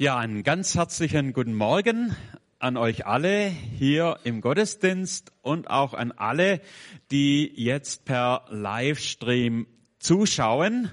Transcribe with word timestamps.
Ja, 0.00 0.16
einen 0.16 0.44
ganz 0.44 0.76
herzlichen 0.76 1.32
guten 1.32 1.54
Morgen 1.54 2.14
an 2.60 2.76
euch 2.76 3.04
alle 3.04 3.48
hier 3.48 4.20
im 4.22 4.40
Gottesdienst 4.40 5.32
und 5.42 5.70
auch 5.70 5.92
an 5.92 6.12
alle, 6.12 6.60
die 7.10 7.50
jetzt 7.56 8.04
per 8.04 8.44
Livestream 8.48 9.66
zuschauen. 9.98 10.92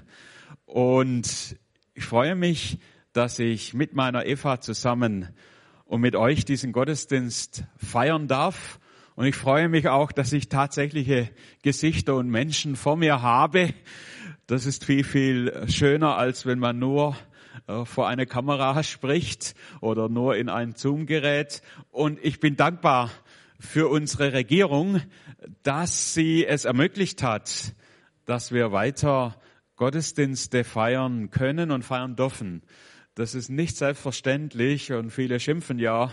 Und 0.64 1.56
ich 1.94 2.04
freue 2.04 2.34
mich, 2.34 2.80
dass 3.12 3.38
ich 3.38 3.74
mit 3.74 3.94
meiner 3.94 4.26
Eva 4.26 4.60
zusammen 4.60 5.28
und 5.84 6.00
mit 6.00 6.16
euch 6.16 6.44
diesen 6.44 6.72
Gottesdienst 6.72 7.62
feiern 7.76 8.26
darf. 8.26 8.80
Und 9.14 9.26
ich 9.26 9.36
freue 9.36 9.68
mich 9.68 9.86
auch, 9.86 10.10
dass 10.10 10.32
ich 10.32 10.48
tatsächliche 10.48 11.30
Gesichter 11.62 12.16
und 12.16 12.28
Menschen 12.28 12.74
vor 12.74 12.96
mir 12.96 13.22
habe. 13.22 13.72
Das 14.48 14.66
ist 14.66 14.84
viel, 14.84 15.04
viel 15.04 15.68
schöner, 15.68 16.16
als 16.16 16.44
wenn 16.44 16.58
man 16.58 16.80
nur 16.80 17.14
vor 17.84 18.08
einer 18.08 18.26
Kamera 18.26 18.82
spricht 18.82 19.54
oder 19.80 20.08
nur 20.08 20.36
in 20.36 20.48
ein 20.48 20.74
Zoom-Gerät. 20.74 21.62
Und 21.90 22.18
ich 22.22 22.40
bin 22.40 22.56
dankbar 22.56 23.10
für 23.58 23.88
unsere 23.88 24.32
Regierung, 24.32 25.00
dass 25.62 26.14
sie 26.14 26.46
es 26.46 26.64
ermöglicht 26.64 27.22
hat, 27.22 27.74
dass 28.24 28.52
wir 28.52 28.72
weiter 28.72 29.36
Gottesdienste 29.76 30.64
feiern 30.64 31.30
können 31.30 31.70
und 31.70 31.84
feiern 31.84 32.16
dürfen. 32.16 32.62
Das 33.14 33.34
ist 33.34 33.48
nicht 33.48 33.76
selbstverständlich 33.76 34.92
und 34.92 35.10
viele 35.10 35.40
schimpfen 35.40 35.78
ja, 35.78 36.12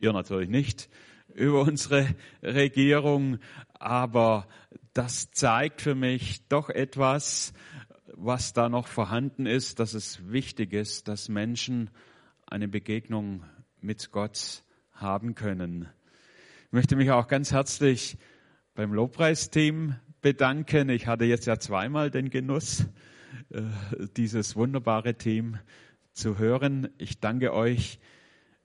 ihr 0.00 0.12
natürlich 0.12 0.48
nicht, 0.48 0.88
über 1.34 1.62
unsere 1.62 2.08
Regierung, 2.42 3.38
aber 3.74 4.46
das 4.92 5.30
zeigt 5.30 5.82
für 5.82 5.94
mich 5.94 6.46
doch 6.48 6.70
etwas, 6.70 7.52
was 8.16 8.52
da 8.52 8.68
noch 8.68 8.86
vorhanden 8.86 9.46
ist, 9.46 9.80
dass 9.80 9.94
es 9.94 10.30
wichtig 10.30 10.72
ist, 10.72 11.08
dass 11.08 11.28
Menschen 11.28 11.90
eine 12.46 12.68
Begegnung 12.68 13.44
mit 13.80 14.12
Gott 14.12 14.62
haben 14.92 15.34
können. 15.34 15.88
Ich 16.66 16.72
möchte 16.72 16.96
mich 16.96 17.10
auch 17.10 17.28
ganz 17.28 17.52
herzlich 17.52 18.16
beim 18.74 18.92
Lobpreisteam 18.92 19.96
bedanken. 20.20 20.88
Ich 20.88 21.06
hatte 21.06 21.24
jetzt 21.24 21.46
ja 21.46 21.58
zweimal 21.58 22.10
den 22.10 22.30
Genuss, 22.30 22.86
äh, 23.50 23.62
dieses 24.16 24.56
wunderbare 24.56 25.14
Team 25.14 25.58
zu 26.12 26.38
hören. 26.38 26.88
Ich 26.98 27.20
danke 27.20 27.52
euch 27.52 27.98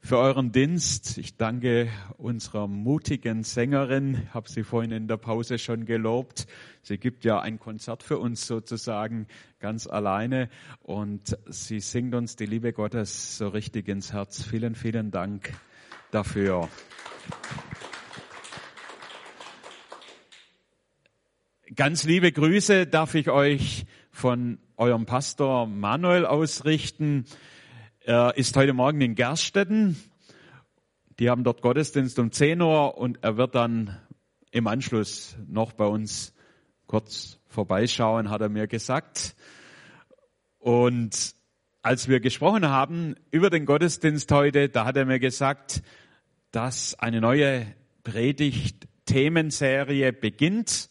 für 0.02 0.18
euren 0.18 0.52
Dienst. 0.52 1.18
Ich 1.18 1.38
danke 1.38 1.90
unserer 2.18 2.68
mutigen 2.68 3.44
Sängerin. 3.44 4.24
Ich 4.24 4.34
habe 4.34 4.50
sie 4.50 4.64
vorhin 4.64 4.92
in 4.92 5.08
der 5.08 5.18
Pause 5.18 5.60
schon 5.60 5.86
gelobt. 5.86 6.48
Sie 6.82 6.98
gibt 6.98 7.26
ja 7.26 7.40
ein 7.40 7.60
Konzert 7.60 8.04
für 8.04 8.18
uns 8.18 8.48
sozusagen 8.48 9.28
ganz 9.60 9.88
alleine 9.88 10.50
und 10.82 11.38
sie 11.48 11.80
singt 11.80 12.16
uns 12.16 12.36
die 12.36 12.46
Liebe 12.46 12.74
Gottes 12.74 13.38
so 13.38 13.50
richtig 13.50 13.88
ins 13.88 14.14
Herz. 14.14 14.44
Vielen, 14.44 14.76
vielen 14.76 15.12
Dank 15.12 15.54
dafür. 16.12 16.70
Ganz 21.76 22.04
liebe 22.04 22.32
Grüße 22.32 22.88
darf 22.88 23.14
ich 23.14 23.30
euch 23.30 23.86
von 24.12 24.58
eurem 24.76 25.06
Pastor 25.06 25.68
Manuel 25.68 26.26
ausrichten. 26.26 27.26
Er 28.06 28.38
ist 28.38 28.56
heute 28.56 28.72
Morgen 28.72 29.02
in 29.02 29.14
Gerstetten. 29.14 29.98
Die 31.20 31.30
haben 31.30 31.44
dort 31.44 31.62
Gottesdienst 31.62 32.18
um 32.18 32.32
10 32.32 32.62
Uhr 32.62 32.98
und 32.98 33.22
er 33.24 33.36
wird 33.36 33.56
dann 33.56 33.98
im 34.52 34.68
Anschluss 34.68 35.36
noch 35.48 35.74
bei 35.74 35.86
uns 35.86 36.34
kurz 36.88 37.42
vorbeischauen, 37.48 38.30
hat 38.30 38.40
er 38.40 38.48
mir 38.48 38.68
gesagt. 38.68 39.36
Und 40.60 41.36
als 41.82 42.08
wir 42.08 42.22
gesprochen 42.22 42.70
haben 42.70 43.16
über 43.32 43.50
den 43.50 43.66
Gottesdienst 43.66 44.32
heute, 44.32 44.70
da 44.70 44.86
hat 44.86 44.96
er 44.96 45.04
mir 45.06 45.20
gesagt, 45.20 45.84
dass 46.52 46.98
eine 46.98 47.20
neue 47.20 47.68
Predigt-Themenserie 48.04 50.14
beginnt, 50.14 50.90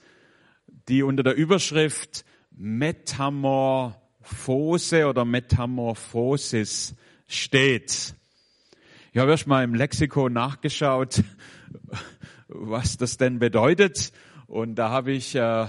die 0.89 1.03
unter 1.03 1.23
der 1.23 1.37
Überschrift 1.37 2.27
Metamorphose 2.51 5.07
oder 5.07 5.25
Metamorphosis 5.25 6.95
steht. 7.29 8.15
Ich 9.13 9.19
habe 9.19 9.31
erst 9.31 9.47
mal 9.47 9.63
im 9.63 9.75
Lexikon 9.75 10.33
nachgeschaut, 10.33 11.23
was 12.49 12.97
das 12.97 13.17
denn 13.17 13.39
bedeutet. 13.39 14.13
Und 14.47 14.77
da 14.77 14.91
habe 14.91 15.13
ich 15.13 15.35
äh, 15.35 15.67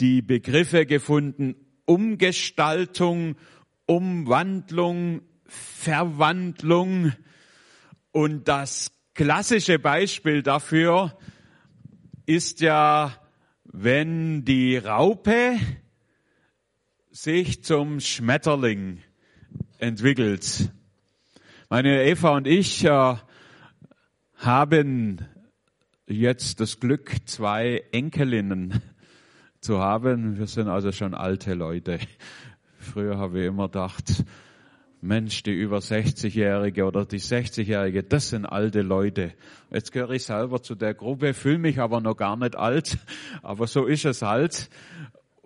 die 0.00 0.22
Begriffe 0.22 0.86
gefunden 0.86 1.54
Umgestaltung, 1.84 3.36
Umwandlung, 3.86 5.22
Verwandlung. 5.44 7.12
Und 8.10 8.48
das 8.48 8.92
klassische 9.14 9.78
Beispiel 9.78 10.42
dafür 10.42 11.18
ist 12.24 12.60
ja, 12.60 13.14
wenn 13.64 14.44
die 14.44 14.76
Raupe 14.76 15.58
sich 17.10 17.62
zum 17.64 18.00
Schmetterling 18.00 19.02
entwickelt. 19.80 20.70
Meine 21.68 22.04
Eva 22.04 22.36
und 22.36 22.46
ich 22.46 22.84
äh, 22.84 23.14
haben 24.36 25.24
jetzt 26.06 26.60
das 26.60 26.80
Glück, 26.80 27.16
zwei 27.24 27.84
Enkelinnen 27.92 28.82
zu 29.60 29.78
haben. 29.78 30.38
Wir 30.38 30.46
sind 30.46 30.68
also 30.68 30.92
schon 30.92 31.14
alte 31.14 31.54
Leute. 31.54 31.98
Früher 32.78 33.18
habe 33.18 33.40
ich 33.40 33.46
immer 33.46 33.68
gedacht, 33.68 34.24
Mensch, 35.02 35.42
die 35.44 35.52
über 35.52 35.78
60-Jährige 35.78 36.84
oder 36.84 37.06
die 37.06 37.20
60-Jährige, 37.20 38.02
das 38.02 38.30
sind 38.30 38.44
alte 38.44 38.82
Leute. 38.82 39.32
Jetzt 39.70 39.92
gehöre 39.92 40.10
ich 40.10 40.24
selber 40.24 40.62
zu 40.62 40.74
der 40.74 40.92
Gruppe, 40.92 41.32
fühle 41.32 41.58
mich 41.58 41.78
aber 41.78 42.02
noch 42.02 42.16
gar 42.16 42.36
nicht 42.36 42.54
alt, 42.54 42.98
aber 43.42 43.66
so 43.66 43.86
ist 43.86 44.04
es 44.04 44.20
halt. 44.20 44.68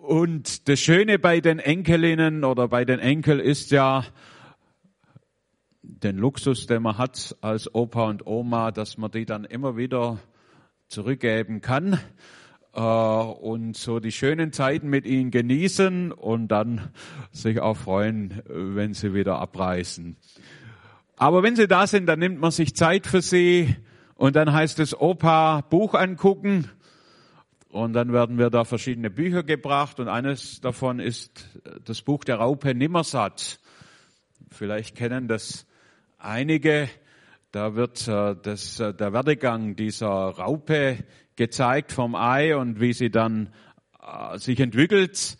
Und 0.05 0.69
das 0.69 0.79
Schöne 0.81 1.17
bei 1.17 1.41
den 1.41 1.57
Enkelinnen 1.57 2.43
oder 2.43 2.67
bei 2.67 2.85
den 2.85 2.99
Enkel 2.99 3.39
ist 3.39 3.71
ja 3.71 4.05
den 5.81 6.17
Luxus, 6.17 6.67
den 6.67 6.83
man 6.83 6.99
hat 6.99 7.35
als 7.41 7.73
Opa 7.73 8.09
und 8.09 8.27
Oma, 8.27 8.69
dass 8.69 8.99
man 8.99 9.09
die 9.09 9.25
dann 9.25 9.45
immer 9.45 9.77
wieder 9.77 10.19
zurückgeben 10.89 11.59
kann 11.59 11.99
äh, 12.75 12.79
und 12.79 13.75
so 13.75 13.99
die 13.99 14.11
schönen 14.11 14.53
Zeiten 14.53 14.89
mit 14.91 15.07
ihnen 15.07 15.31
genießen 15.31 16.11
und 16.11 16.49
dann 16.49 16.91
sich 17.31 17.59
auch 17.59 17.77
freuen, 17.77 18.43
wenn 18.47 18.93
sie 18.93 19.15
wieder 19.15 19.39
abreisen. 19.39 20.17
Aber 21.17 21.41
wenn 21.41 21.55
sie 21.55 21.67
da 21.67 21.87
sind, 21.87 22.05
dann 22.05 22.19
nimmt 22.19 22.39
man 22.39 22.51
sich 22.51 22.75
Zeit 22.75 23.07
für 23.07 23.23
sie 23.23 23.75
und 24.13 24.35
dann 24.35 24.53
heißt 24.53 24.77
es 24.77 24.95
Opa 24.95 25.61
Buch 25.61 25.95
angucken 25.95 26.69
und 27.75 27.91
dann 27.91 28.13
werden 28.13 28.37
wir 28.37 28.49
da 28.49 28.63
verschiedene 28.63 29.09
Bücher 29.09 29.43
gebracht 29.43 29.99
und 29.99 30.07
eines 30.07 30.61
davon 30.61 31.01
ist 31.01 31.59
das 31.83 32.01
Buch 32.01 32.23
der 32.23 32.37
Raupe 32.37 32.73
Nimmersatt. 32.73 33.59
Vielleicht 34.49 34.95
kennen 34.95 35.27
das 35.27 35.65
einige. 36.17 36.87
Da 37.51 37.75
wird 37.75 38.07
äh, 38.07 38.33
das, 38.41 38.79
äh, 38.79 38.93
der 38.93 39.11
Werdegang 39.11 39.75
dieser 39.75 40.07
Raupe 40.07 40.99
gezeigt 41.35 41.91
vom 41.91 42.15
Ei 42.15 42.55
und 42.55 42.79
wie 42.79 42.93
sie 42.93 43.09
dann 43.09 43.49
äh, 44.01 44.37
sich 44.37 44.61
entwickelt 44.61 45.37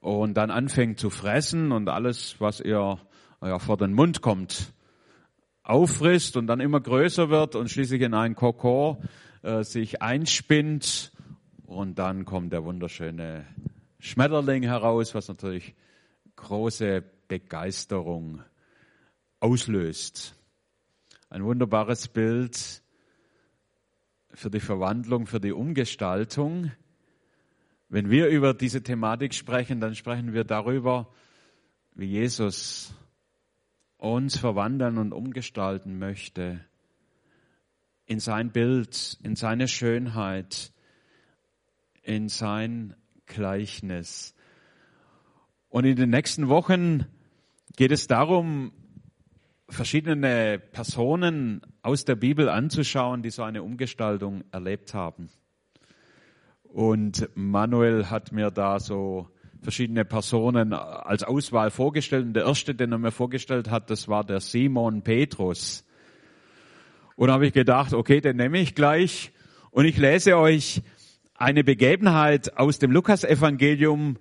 und 0.00 0.32
dann 0.32 0.50
anfängt 0.50 0.98
zu 0.98 1.10
fressen 1.10 1.72
und 1.72 1.90
alles, 1.90 2.36
was 2.38 2.60
ihr 2.60 2.98
ja, 3.42 3.58
vor 3.58 3.76
den 3.76 3.92
Mund 3.92 4.22
kommt, 4.22 4.72
auffrisst 5.62 6.38
und 6.38 6.46
dann 6.46 6.60
immer 6.60 6.80
größer 6.80 7.28
wird 7.28 7.54
und 7.54 7.70
schließlich 7.70 8.00
in 8.00 8.14
einen 8.14 8.34
Kokon 8.34 8.96
äh, 9.42 9.62
sich 9.62 10.00
einspinnt 10.00 11.12
und 11.66 11.98
dann 11.98 12.24
kommt 12.24 12.52
der 12.52 12.64
wunderschöne 12.64 13.44
Schmetterling 13.98 14.62
heraus, 14.62 15.14
was 15.14 15.28
natürlich 15.28 15.74
große 16.36 17.02
Begeisterung 17.28 18.42
auslöst. 19.40 20.34
Ein 21.28 21.44
wunderbares 21.44 22.08
Bild 22.08 22.82
für 24.30 24.50
die 24.50 24.60
Verwandlung, 24.60 25.26
für 25.26 25.40
die 25.40 25.52
Umgestaltung. 25.52 26.70
Wenn 27.88 28.10
wir 28.10 28.28
über 28.28 28.54
diese 28.54 28.82
Thematik 28.82 29.34
sprechen, 29.34 29.80
dann 29.80 29.94
sprechen 29.94 30.32
wir 30.32 30.44
darüber, 30.44 31.12
wie 31.94 32.06
Jesus 32.06 32.94
uns 33.96 34.36
verwandeln 34.36 34.98
und 34.98 35.12
umgestalten 35.12 35.98
möchte 35.98 36.60
in 38.04 38.20
sein 38.20 38.52
Bild, 38.52 39.18
in 39.22 39.34
seine 39.34 39.66
Schönheit, 39.66 40.72
in 42.06 42.28
sein 42.28 42.94
Gleichnis. 43.26 44.34
Und 45.68 45.84
in 45.84 45.96
den 45.96 46.10
nächsten 46.10 46.48
Wochen 46.48 47.04
geht 47.76 47.90
es 47.90 48.06
darum, 48.06 48.72
verschiedene 49.68 50.58
Personen 50.58 51.60
aus 51.82 52.04
der 52.04 52.14
Bibel 52.14 52.48
anzuschauen, 52.48 53.22
die 53.22 53.30
so 53.30 53.42
eine 53.42 53.62
Umgestaltung 53.62 54.44
erlebt 54.52 54.94
haben. 54.94 55.28
Und 56.62 57.28
Manuel 57.34 58.08
hat 58.08 58.30
mir 58.30 58.50
da 58.50 58.78
so 58.78 59.28
verschiedene 59.62 60.04
Personen 60.04 60.72
als 60.72 61.24
Auswahl 61.24 61.70
vorgestellt. 61.70 62.26
Und 62.26 62.34
der 62.34 62.44
erste, 62.44 62.74
den 62.74 62.92
er 62.92 62.98
mir 62.98 63.10
vorgestellt 63.10 63.68
hat, 63.70 63.90
das 63.90 64.06
war 64.06 64.22
der 64.22 64.40
Simon 64.40 65.02
Petrus. 65.02 65.84
Und 67.16 67.30
habe 67.32 67.48
ich 67.48 67.52
gedacht, 67.52 67.92
okay, 67.92 68.20
den 68.20 68.36
nehme 68.36 68.60
ich 68.60 68.76
gleich. 68.76 69.32
Und 69.70 69.86
ich 69.86 69.96
lese 69.96 70.36
euch 70.36 70.82
eine 71.38 71.64
Begebenheit 71.64 72.56
aus 72.56 72.78
dem 72.78 72.90
Lukasevangelium, 72.90 74.18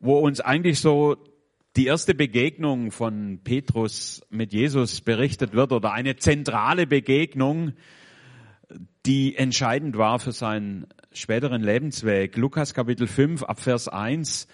wo 0.00 0.18
uns 0.18 0.40
eigentlich 0.40 0.80
so 0.80 1.16
die 1.76 1.86
erste 1.86 2.14
Begegnung 2.14 2.92
von 2.92 3.40
Petrus 3.42 4.22
mit 4.30 4.52
Jesus 4.52 5.00
berichtet 5.00 5.54
wird 5.54 5.72
oder 5.72 5.92
eine 5.92 6.16
zentrale 6.16 6.86
Begegnung, 6.86 7.72
die 9.06 9.36
entscheidend 9.36 9.98
war 9.98 10.20
für 10.20 10.32
seinen 10.32 10.86
späteren 11.12 11.62
Lebensweg. 11.62 12.36
Lukas 12.36 12.74
Kapitel 12.74 13.06
5 13.06 13.42
ab 13.42 13.60
Vers 13.60 13.88
1. 13.88 14.46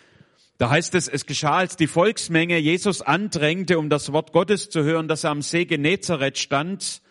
Da 0.56 0.70
heißt 0.70 0.94
es, 0.94 1.08
es 1.08 1.26
geschah, 1.26 1.56
als 1.58 1.76
die 1.76 1.86
Volksmenge 1.86 2.58
Jesus 2.58 3.02
andrängte, 3.02 3.78
um 3.78 3.90
das 3.90 4.12
Wort 4.12 4.32
Gottes 4.32 4.68
zu 4.70 4.82
hören, 4.82 5.08
dass 5.08 5.24
er 5.24 5.30
am 5.30 5.42
See 5.42 5.64
Genezareth 5.66 6.38
stand. 6.38 7.02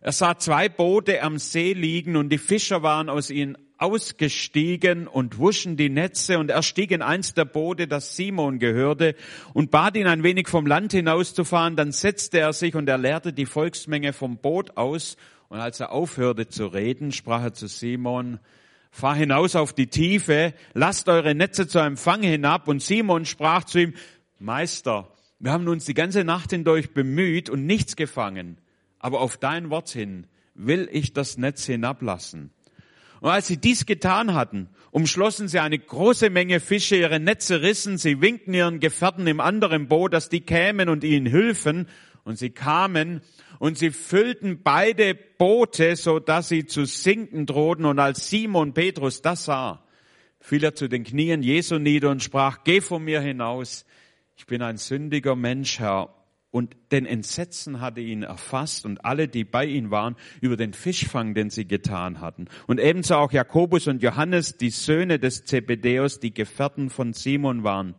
Er 0.00 0.12
sah 0.12 0.38
zwei 0.38 0.68
Boote 0.68 1.22
am 1.22 1.38
See 1.38 1.72
liegen 1.72 2.16
und 2.16 2.30
die 2.30 2.38
Fischer 2.38 2.82
waren 2.82 3.08
aus 3.08 3.30
ihnen 3.30 3.56
ausgestiegen 3.78 5.06
und 5.06 5.38
wuschen 5.38 5.76
die 5.76 5.90
Netze 5.90 6.38
und 6.38 6.50
er 6.50 6.62
stieg 6.62 6.90
in 6.90 7.02
eins 7.02 7.34
der 7.34 7.44
Boote, 7.44 7.86
das 7.86 8.16
Simon 8.16 8.58
gehörte, 8.58 9.14
und 9.52 9.70
bat 9.70 9.96
ihn 9.96 10.06
ein 10.06 10.22
wenig 10.22 10.48
vom 10.48 10.66
Land 10.66 10.92
hinauszufahren. 10.92 11.76
Dann 11.76 11.92
setzte 11.92 12.38
er 12.38 12.52
sich 12.52 12.74
und 12.74 12.88
er 12.88 12.98
leerte 12.98 13.32
die 13.32 13.46
Volksmenge 13.46 14.12
vom 14.12 14.38
Boot 14.38 14.76
aus. 14.76 15.16
Und 15.48 15.60
als 15.60 15.80
er 15.80 15.92
aufhörte 15.92 16.48
zu 16.48 16.66
reden, 16.66 17.12
sprach 17.12 17.42
er 17.42 17.54
zu 17.54 17.66
Simon, 17.68 18.40
fahr 18.90 19.14
hinaus 19.14 19.54
auf 19.54 19.72
die 19.72 19.88
Tiefe, 19.88 20.54
lasst 20.72 21.08
eure 21.08 21.34
Netze 21.34 21.68
zu 21.68 21.78
einem 21.78 21.96
Fang 21.96 22.22
hinab. 22.22 22.68
Und 22.68 22.82
Simon 22.82 23.26
sprach 23.26 23.64
zu 23.64 23.80
ihm, 23.80 23.94
Meister, 24.38 25.12
wir 25.38 25.52
haben 25.52 25.68
uns 25.68 25.84
die 25.84 25.94
ganze 25.94 26.24
Nacht 26.24 26.50
hindurch 26.50 26.94
bemüht 26.94 27.50
und 27.50 27.66
nichts 27.66 27.94
gefangen, 27.96 28.58
aber 28.98 29.20
auf 29.20 29.36
dein 29.36 29.68
Wort 29.68 29.90
hin 29.90 30.26
will 30.54 30.88
ich 30.90 31.12
das 31.12 31.36
Netz 31.36 31.66
hinablassen. 31.66 32.50
Und 33.20 33.30
als 33.30 33.46
sie 33.46 33.56
dies 33.56 33.86
getan 33.86 34.34
hatten, 34.34 34.68
umschlossen 34.90 35.48
sie 35.48 35.58
eine 35.58 35.78
große 35.78 36.30
Menge 36.30 36.60
Fische, 36.60 36.96
ihre 36.96 37.20
Netze 37.20 37.62
rissen, 37.62 37.98
sie 37.98 38.20
winkten 38.20 38.54
ihren 38.54 38.80
Gefährten 38.80 39.26
im 39.26 39.40
anderen 39.40 39.88
Boot, 39.88 40.12
dass 40.12 40.28
die 40.28 40.40
kämen 40.40 40.88
und 40.88 41.04
ihnen 41.04 41.30
hülfen. 41.30 41.88
Und 42.24 42.38
sie 42.38 42.50
kamen 42.50 43.20
und 43.60 43.78
sie 43.78 43.90
füllten 43.90 44.62
beide 44.64 45.14
Boote, 45.14 45.94
so 45.94 46.18
dass 46.18 46.48
sie 46.48 46.66
zu 46.66 46.84
sinken 46.84 47.46
drohten. 47.46 47.84
Und 47.84 48.00
als 48.00 48.28
Simon 48.28 48.74
Petrus 48.74 49.22
das 49.22 49.44
sah, 49.44 49.84
fiel 50.40 50.64
er 50.64 50.74
zu 50.74 50.88
den 50.88 51.04
Knien 51.04 51.44
Jesu 51.44 51.78
nieder 51.78 52.10
und 52.10 52.24
sprach, 52.24 52.64
geh 52.64 52.80
von 52.80 53.04
mir 53.04 53.20
hinaus. 53.20 53.86
Ich 54.36 54.46
bin 54.46 54.60
ein 54.60 54.76
sündiger 54.76 55.36
Mensch, 55.36 55.78
Herr. 55.78 56.15
Und 56.56 56.74
den 56.90 57.04
Entsetzen 57.04 57.82
hatte 57.82 58.00
ihn 58.00 58.22
erfasst 58.22 58.86
und 58.86 59.04
alle, 59.04 59.28
die 59.28 59.44
bei 59.44 59.66
ihm 59.66 59.90
waren, 59.90 60.16
über 60.40 60.56
den 60.56 60.72
Fischfang, 60.72 61.34
den 61.34 61.50
sie 61.50 61.68
getan 61.68 62.22
hatten. 62.22 62.46
Und 62.66 62.80
ebenso 62.80 63.16
auch 63.16 63.30
Jakobus 63.30 63.88
und 63.88 64.02
Johannes, 64.02 64.56
die 64.56 64.70
Söhne 64.70 65.18
des 65.18 65.44
Zebedeus, 65.44 66.18
die 66.18 66.32
Gefährten 66.32 66.88
von 66.88 67.12
Simon 67.12 67.62
waren. 67.62 67.94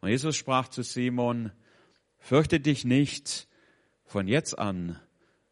Und 0.00 0.08
Jesus 0.08 0.36
sprach 0.36 0.68
zu 0.68 0.80
Simon, 0.80 1.52
fürchte 2.18 2.60
dich 2.60 2.86
nicht, 2.86 3.46
von 4.06 4.26
jetzt 4.26 4.58
an 4.58 4.98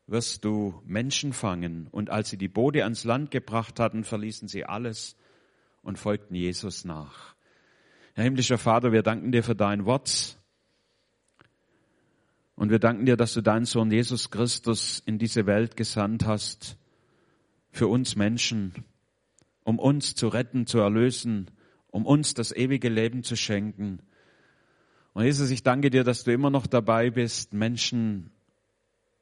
wirst 0.07 0.43
du 0.47 0.81
Menschen 0.87 1.35
fangen. 1.35 1.89
Und 1.91 2.09
als 2.09 2.31
sie 2.31 2.39
die 2.39 2.49
Boote 2.49 2.85
ans 2.85 3.05
Land 3.05 3.31
gebracht 3.31 3.79
hatten, 3.79 4.03
verließen 4.03 4.49
sie 4.49 4.65
alles 4.65 5.19
und 5.83 5.99
folgten 5.99 6.35
Jesus 6.35 6.87
nach. 6.87 7.35
Herr 8.15 8.25
himmlischer 8.25 8.57
Vater, 8.57 8.93
wir 8.93 9.03
danken 9.03 9.31
dir 9.31 9.43
für 9.43 9.55
dein 9.55 9.85
Wort. 9.85 10.39
Und 12.57 12.71
wir 12.71 12.79
danken 12.79 13.05
dir, 13.05 13.17
dass 13.17 13.35
du 13.35 13.43
deinen 13.43 13.67
Sohn 13.67 13.91
Jesus 13.91 14.31
Christus 14.31 15.03
in 15.05 15.19
diese 15.19 15.47
Welt 15.47 15.77
gesandt 15.77 16.25
hast, 16.25 16.79
für 17.71 17.87
uns 17.87 18.17
Menschen, 18.17 18.73
um 19.63 19.79
uns 19.79 20.15
zu 20.15 20.29
retten, 20.29 20.67
zu 20.67 20.79
erlösen, 20.79 21.51
um 21.89 22.07
uns 22.07 22.33
das 22.33 22.53
ewige 22.53 22.89
Leben 22.89 23.23
zu 23.23 23.37
schenken. 23.37 24.01
Und 25.13 25.25
Jesus, 25.25 25.51
ich 25.51 25.63
danke 25.63 25.91
dir, 25.91 26.03
dass 26.03 26.25
du 26.25 26.33
immer 26.33 26.49
noch 26.49 26.67
dabei 26.67 27.11
bist, 27.11 27.53
Menschen 27.53 28.31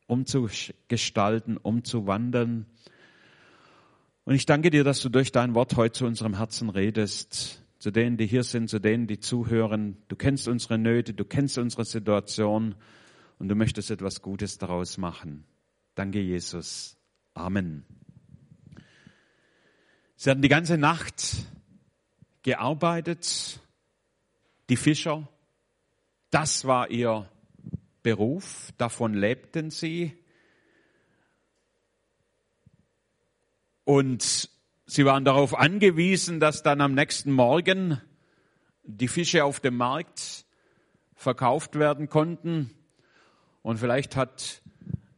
umzugestalten, 0.07 1.57
umzuwandeln. 1.57 2.67
Und 4.25 4.35
ich 4.35 4.47
danke 4.47 4.71
dir, 4.71 4.85
dass 4.85 5.01
du 5.01 5.09
durch 5.09 5.33
dein 5.33 5.55
Wort 5.55 5.77
heute 5.77 5.99
zu 5.99 6.07
unserem 6.07 6.37
Herzen 6.37 6.71
redest, 6.71 7.63
zu 7.81 7.91
denen, 7.91 8.17
die 8.17 8.27
hier 8.27 8.45
sind, 8.45 8.71
zu 8.71 8.79
denen, 8.79 9.09
die 9.09 9.19
zuhören. 9.19 9.97
Du 10.07 10.15
kennst 10.15 10.47
unsere 10.47 10.79
Nöte, 10.79 11.15
du 11.15 11.25
kennst 11.25 11.59
unsere 11.59 11.85
Situation 11.85 12.77
und 13.45 13.51
du 13.51 13.57
möchtest 13.57 13.91
etwas 13.91 14.23
Gutes 14.23 14.57
daraus 14.57 14.97
machen. 14.97 15.45
Danke, 15.95 16.19
Jesus. 16.19 16.97
Amen. 17.35 17.85
Sie 20.17 20.31
hatten 20.31 20.41
die 20.41 20.49
ganze 20.49 20.79
Nacht 20.79 21.45
gearbeitet, 22.43 23.61
die 24.71 24.79
Fischer. 24.79 25.29
Das 26.31 26.65
war 26.65 26.89
ihr 26.89 27.29
Beruf, 28.03 28.73
davon 28.79 29.13
lebten 29.13 29.69
sie. 29.69 30.17
Und 33.85 34.49
sie 34.87 35.05
waren 35.05 35.27
darauf 35.27 35.55
angewiesen, 35.55 36.41
dass 36.41 36.63
dann 36.63 36.81
am 36.81 36.95
nächsten 36.95 37.31
Morgen 37.31 38.01
die 38.85 39.09
Fische 39.09 39.45
auf 39.45 39.61
dem 39.61 39.77
Markt 39.77 40.47
verkauft 41.15 41.79
werden 41.79 42.09
konnten. 42.09 42.71
Und 43.65 43.79
vielleicht 43.79 44.15
hat 44.15 44.61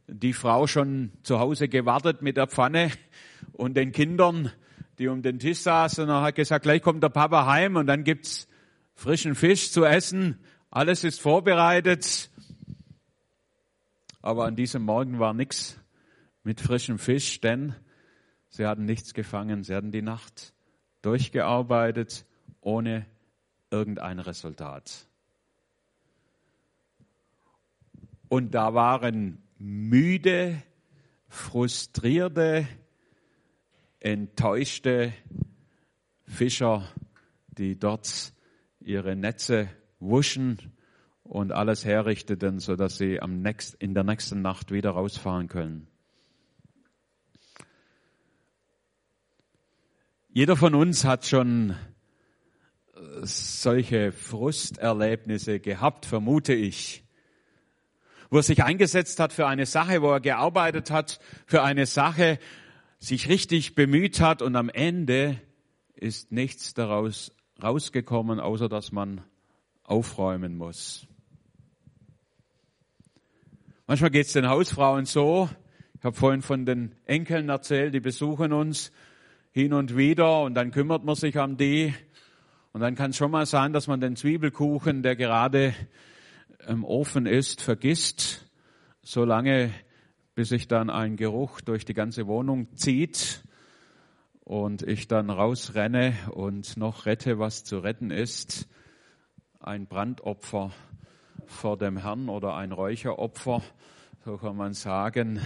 die 0.07 0.31
Frau 0.31 0.67
schon 0.67 1.11
zu 1.21 1.37
Hause 1.39 1.67
gewartet 1.67 2.21
mit 2.21 2.37
der 2.37 2.47
Pfanne 2.47 2.91
und 3.51 3.75
den 3.75 3.91
Kindern, 3.91 4.53
die 4.99 5.09
um 5.09 5.21
den 5.21 5.37
Tisch 5.37 5.59
saßen 5.59 6.09
und 6.09 6.21
hat 6.21 6.35
gesagt, 6.35 6.63
gleich 6.63 6.81
kommt 6.81 7.03
der 7.03 7.09
Papa 7.09 7.45
heim 7.45 7.75
und 7.75 7.87
dann 7.87 8.05
gibt's 8.05 8.47
frischen 8.95 9.35
Fisch 9.35 9.73
zu 9.73 9.83
essen. 9.83 10.39
Alles 10.71 11.03
ist 11.03 11.19
vorbereitet. 11.19 12.29
Aber 14.21 14.45
an 14.45 14.55
diesem 14.55 14.83
Morgen 14.83 15.19
war 15.19 15.33
nichts 15.33 15.77
mit 16.45 16.61
frischem 16.61 16.99
Fisch, 16.99 17.41
denn 17.41 17.75
sie 18.47 18.65
hatten 18.65 18.85
nichts 18.85 19.13
gefangen. 19.13 19.65
Sie 19.65 19.75
hatten 19.75 19.91
die 19.91 20.01
Nacht 20.01 20.53
durchgearbeitet 21.01 22.25
ohne 22.61 23.07
irgendein 23.71 24.19
Resultat. 24.19 25.05
Und 28.29 28.53
da 28.55 28.73
waren 28.73 29.41
müde, 29.57 30.61
frustrierte, 31.29 32.67
enttäuschte 33.99 35.13
Fischer, 36.23 36.87
die 37.49 37.79
dort 37.79 38.33
ihre 38.79 39.15
Netze 39.15 39.69
wuschen 39.99 40.57
und 41.23 41.51
alles 41.51 41.85
herrichteten, 41.85 42.59
so 42.59 42.75
dass 42.75 42.97
sie 42.97 43.21
am 43.21 43.41
nächst, 43.41 43.75
in 43.75 43.93
der 43.93 44.03
nächsten 44.03 44.41
Nacht 44.41 44.71
wieder 44.71 44.91
rausfahren 44.91 45.47
können. 45.47 45.87
Jeder 50.29 50.55
von 50.55 50.75
uns 50.75 51.03
hat 51.03 51.25
schon 51.25 51.71
äh, 51.71 51.75
solche 53.23 54.11
Frusterlebnisse 54.11 55.59
gehabt, 55.59 56.05
vermute 56.05 56.53
ich, 56.53 57.06
wo 58.29 58.37
er 58.37 58.43
sich 58.43 58.63
eingesetzt 58.63 59.19
hat 59.19 59.33
für 59.33 59.47
eine 59.47 59.65
Sache, 59.65 60.01
wo 60.01 60.11
er 60.11 60.19
gearbeitet 60.19 60.91
hat 60.91 61.19
für 61.45 61.63
eine 61.63 61.85
Sache, 61.85 62.39
sich 62.99 63.29
richtig 63.29 63.75
bemüht 63.75 64.19
hat 64.19 64.41
und 64.41 64.55
am 64.55 64.69
Ende 64.69 65.39
ist 65.95 66.31
nichts 66.31 66.73
daraus 66.73 67.31
rausgekommen, 67.61 68.39
außer 68.39 68.69
dass 68.69 68.91
man 68.91 69.21
aufräumen 69.83 70.57
muss. 70.57 71.07
Manchmal 73.85 74.11
geht 74.11 74.27
es 74.27 74.33
den 74.33 74.49
Hausfrauen 74.49 75.05
so, 75.05 75.49
ich 75.97 76.03
habe 76.03 76.15
vorhin 76.15 76.41
von 76.41 76.65
den 76.65 76.91
Enkeln 77.05 77.49
erzählt, 77.49 77.93
die 77.93 77.99
besuchen 77.99 78.53
uns 78.53 78.91
hin 79.51 79.73
und 79.73 79.97
wieder 79.97 80.43
und 80.43 80.53
dann 80.53 80.69
kümmert 80.69 81.03
man 81.03 81.15
sich 81.15 81.37
um 81.37 81.57
die. 81.57 81.93
Und 82.71 82.81
dann 82.81 82.93
kann 82.93 83.09
es 83.09 83.17
schon 83.17 83.31
mal 83.31 83.47
sein, 83.47 83.73
dass 83.73 83.87
man 83.87 83.99
den 83.99 84.15
Zwiebelkuchen, 84.15 85.01
der 85.01 85.15
gerade 85.15 85.73
im 86.67 86.83
Ofen 86.83 87.25
ist, 87.25 87.61
vergisst, 87.61 88.45
solange 89.01 89.73
bis 90.35 90.49
sich 90.49 90.67
dann 90.67 90.89
ein 90.89 91.15
Geruch 91.15 91.61
durch 91.61 91.85
die 91.85 91.93
ganze 91.93 92.27
Wohnung 92.27 92.75
zieht 92.75 93.43
und 94.43 94.83
ich 94.83 95.07
dann 95.07 95.29
rausrenne 95.29 96.13
und 96.31 96.77
noch 96.77 97.05
rette, 97.05 97.39
was 97.39 97.63
zu 97.63 97.79
retten 97.79 98.11
ist. 98.11 98.67
Ein 99.59 99.87
Brandopfer 99.87 100.71
vor 101.45 101.77
dem 101.77 101.97
Herrn 101.97 102.27
oder 102.27 102.55
ein 102.55 102.73
Räucheropfer, 102.73 103.63
so 104.25 104.37
kann 104.37 104.57
man 104.57 104.73
sagen, 104.73 105.39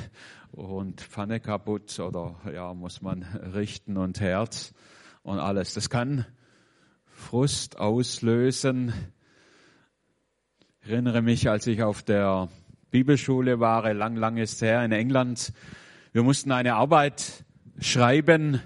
und 0.52 1.02
Pfanne 1.02 1.40
kaputt 1.40 2.00
oder 2.00 2.36
ja, 2.52 2.74
muss 2.74 3.02
man 3.02 3.24
richten 3.54 3.96
und 3.96 4.20
Herz 4.20 4.74
und 5.22 5.38
alles. 5.38 5.76
Das 5.76 5.90
kann 5.90 6.26
Frust 7.06 7.78
auslösen. 7.78 8.94
Ich 10.84 10.90
erinnere 10.90 11.22
mich, 11.22 11.48
als 11.48 11.68
ich 11.68 11.84
auf 11.84 12.02
der 12.02 12.50
Bibelschule 12.90 13.60
war, 13.60 13.94
lang, 13.94 14.16
lang 14.16 14.38
ist 14.38 14.64
her 14.64 14.84
in 14.84 14.92
England. 14.92 15.54
Wir 16.12 16.24
mussten 16.24 16.52
eine 16.52 16.74
Arbeit 16.74 17.46
schreiben 17.80 18.60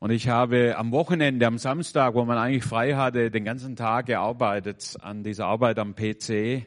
und 0.00 0.10
ich 0.10 0.28
habe 0.28 0.76
am 0.76 0.92
Wochenende, 0.92 1.46
am 1.46 1.56
Samstag, 1.56 2.12
wo 2.12 2.26
man 2.26 2.36
eigentlich 2.36 2.64
frei 2.64 2.94
hatte, 2.94 3.30
den 3.30 3.46
ganzen 3.46 3.74
Tag 3.74 4.04
gearbeitet 4.04 4.98
an 5.00 5.22
dieser 5.22 5.46
Arbeit 5.46 5.78
am 5.78 5.94
PC, 5.94 6.66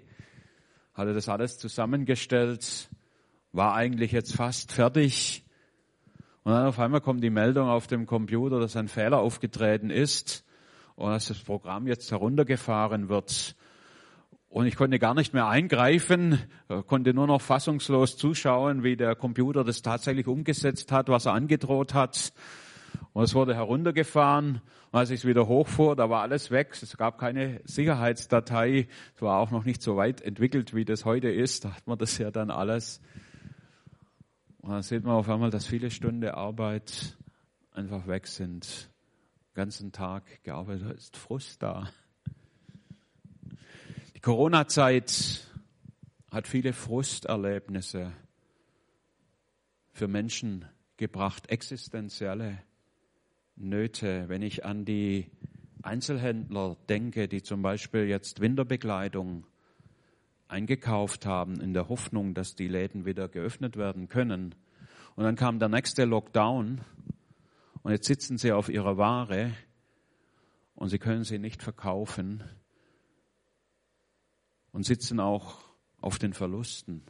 hatte 0.95 1.13
das 1.13 1.29
alles 1.29 1.59
zusammengestellt, 1.59 2.89
war 3.51 3.75
eigentlich 3.75 4.11
jetzt 4.11 4.35
fast 4.35 4.71
fertig. 4.71 5.43
Und 6.41 6.53
dann 6.53 6.65
auf 6.65 6.79
einmal 6.79 7.01
kommt 7.01 7.23
die 7.23 7.29
Meldung 7.29 7.69
auf 7.69 7.85
dem 7.85 8.07
Computer, 8.07 8.59
dass 8.59 8.75
ein 8.75 8.87
Fehler 8.87 9.19
aufgetreten 9.19 9.91
ist 9.91 10.43
und 10.95 11.11
dass 11.11 11.27
das 11.27 11.37
Programm 11.37 11.85
jetzt 11.85 12.09
heruntergefahren 12.09 13.07
wird. 13.07 13.55
Und 14.51 14.65
ich 14.65 14.75
konnte 14.75 14.99
gar 14.99 15.13
nicht 15.13 15.33
mehr 15.33 15.47
eingreifen, 15.47 16.37
konnte 16.87 17.13
nur 17.13 17.25
noch 17.25 17.41
fassungslos 17.41 18.17
zuschauen, 18.17 18.83
wie 18.83 18.97
der 18.97 19.15
Computer 19.15 19.63
das 19.63 19.81
tatsächlich 19.81 20.27
umgesetzt 20.27 20.91
hat, 20.91 21.07
was 21.07 21.25
er 21.25 21.31
angedroht 21.31 21.93
hat. 21.93 22.33
Und 23.13 23.23
es 23.23 23.33
wurde 23.33 23.55
heruntergefahren. 23.55 24.61
Und 24.91 24.99
als 24.99 25.09
ich 25.09 25.21
es 25.21 25.25
wieder 25.25 25.47
hochfuhr, 25.47 25.95
da 25.95 26.09
war 26.09 26.21
alles 26.21 26.51
weg. 26.51 26.77
Es 26.81 26.97
gab 26.97 27.17
keine 27.17 27.61
Sicherheitsdatei. 27.63 28.89
Es 29.15 29.21
war 29.21 29.39
auch 29.39 29.51
noch 29.51 29.63
nicht 29.63 29.81
so 29.81 29.95
weit 29.95 30.19
entwickelt, 30.19 30.75
wie 30.75 30.83
das 30.83 31.05
heute 31.05 31.29
ist. 31.29 31.63
Da 31.63 31.73
hat 31.73 31.87
man 31.87 31.97
das 31.97 32.17
ja 32.17 32.29
dann 32.29 32.51
alles. 32.51 32.99
Und 34.57 34.71
dann 34.71 34.81
sieht 34.81 35.05
man 35.05 35.13
auf 35.13 35.29
einmal, 35.29 35.49
dass 35.49 35.65
viele 35.65 35.89
Stunden 35.89 36.27
Arbeit 36.27 37.17
einfach 37.71 38.05
weg 38.05 38.27
sind. 38.27 38.91
Den 39.51 39.55
ganzen 39.55 39.91
Tag 39.93 40.43
gearbeitet, 40.43 40.89
da 40.89 40.91
ist 40.91 41.15
Frust 41.15 41.63
da. 41.63 41.87
Die 44.21 44.25
Corona-Zeit 44.25 45.47
hat 46.29 46.47
viele 46.47 46.73
Frusterlebnisse 46.73 48.11
für 49.93 50.07
Menschen 50.07 50.65
gebracht, 50.97 51.49
existenzielle 51.49 52.59
Nöte. 53.55 54.29
Wenn 54.29 54.43
ich 54.43 54.63
an 54.63 54.85
die 54.85 55.31
Einzelhändler 55.81 56.77
denke, 56.87 57.27
die 57.27 57.41
zum 57.41 57.63
Beispiel 57.63 58.03
jetzt 58.03 58.41
Winterbekleidung 58.41 59.47
eingekauft 60.47 61.25
haben 61.25 61.59
in 61.59 61.73
der 61.73 61.89
Hoffnung, 61.89 62.35
dass 62.35 62.53
die 62.53 62.67
Läden 62.67 63.05
wieder 63.07 63.27
geöffnet 63.27 63.75
werden 63.75 64.07
können. 64.07 64.53
Und 65.15 65.23
dann 65.23 65.35
kam 65.35 65.57
der 65.57 65.69
nächste 65.69 66.05
Lockdown 66.05 66.81
und 67.81 67.91
jetzt 67.91 68.05
sitzen 68.05 68.37
sie 68.37 68.51
auf 68.51 68.69
ihrer 68.69 68.97
Ware 68.97 69.53
und 70.75 70.89
sie 70.89 70.99
können 70.99 71.23
sie 71.23 71.39
nicht 71.39 71.63
verkaufen 71.63 72.43
und 74.71 74.85
sitzen 74.85 75.19
auch 75.19 75.59
auf 75.99 76.19
den 76.19 76.33
Verlusten. 76.33 77.03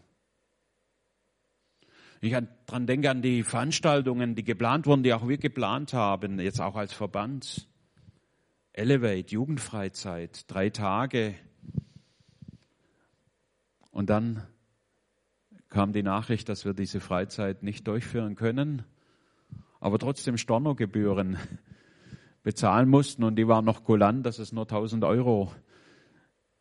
Ich 2.24 2.36
daran 2.68 2.86
denke 2.86 3.10
an 3.10 3.24
die 3.24 3.42
Veranstaltungen, 3.42 4.36
die 4.36 4.44
geplant 4.44 4.86
wurden, 4.86 5.02
die 5.02 5.14
auch 5.14 5.28
wir 5.28 5.40
geplant 5.40 5.94
haben, 5.94 6.40
jetzt 6.40 6.62
auch 6.62 6.76
als 6.76 6.94
Verband. 6.94 7.68
Elevate, 8.74 9.34
Jugendfreizeit, 9.34 10.46
drei 10.48 10.70
Tage. 10.70 11.36
Und 13.90 14.10
dann 14.10 14.48
kam 15.68 15.94
die 15.94 16.04
Nachricht, 16.04 16.48
dass 16.48 16.64
wir 16.64 16.74
diese 16.74 17.00
Freizeit 17.00 17.64
nicht 17.64 17.88
durchführen 17.88 18.36
können, 18.36 18.84
aber 19.80 19.98
trotzdem 19.98 20.38
Stornogebühren 20.38 21.38
bezahlen 22.44 22.88
mussten 22.88 23.24
und 23.24 23.36
die 23.36 23.48
waren 23.48 23.66
noch 23.66 23.84
kulant, 23.84 24.26
dass 24.26 24.38
es 24.38 24.52
nur 24.52 24.64
1000 24.64 25.04
Euro 25.06 25.52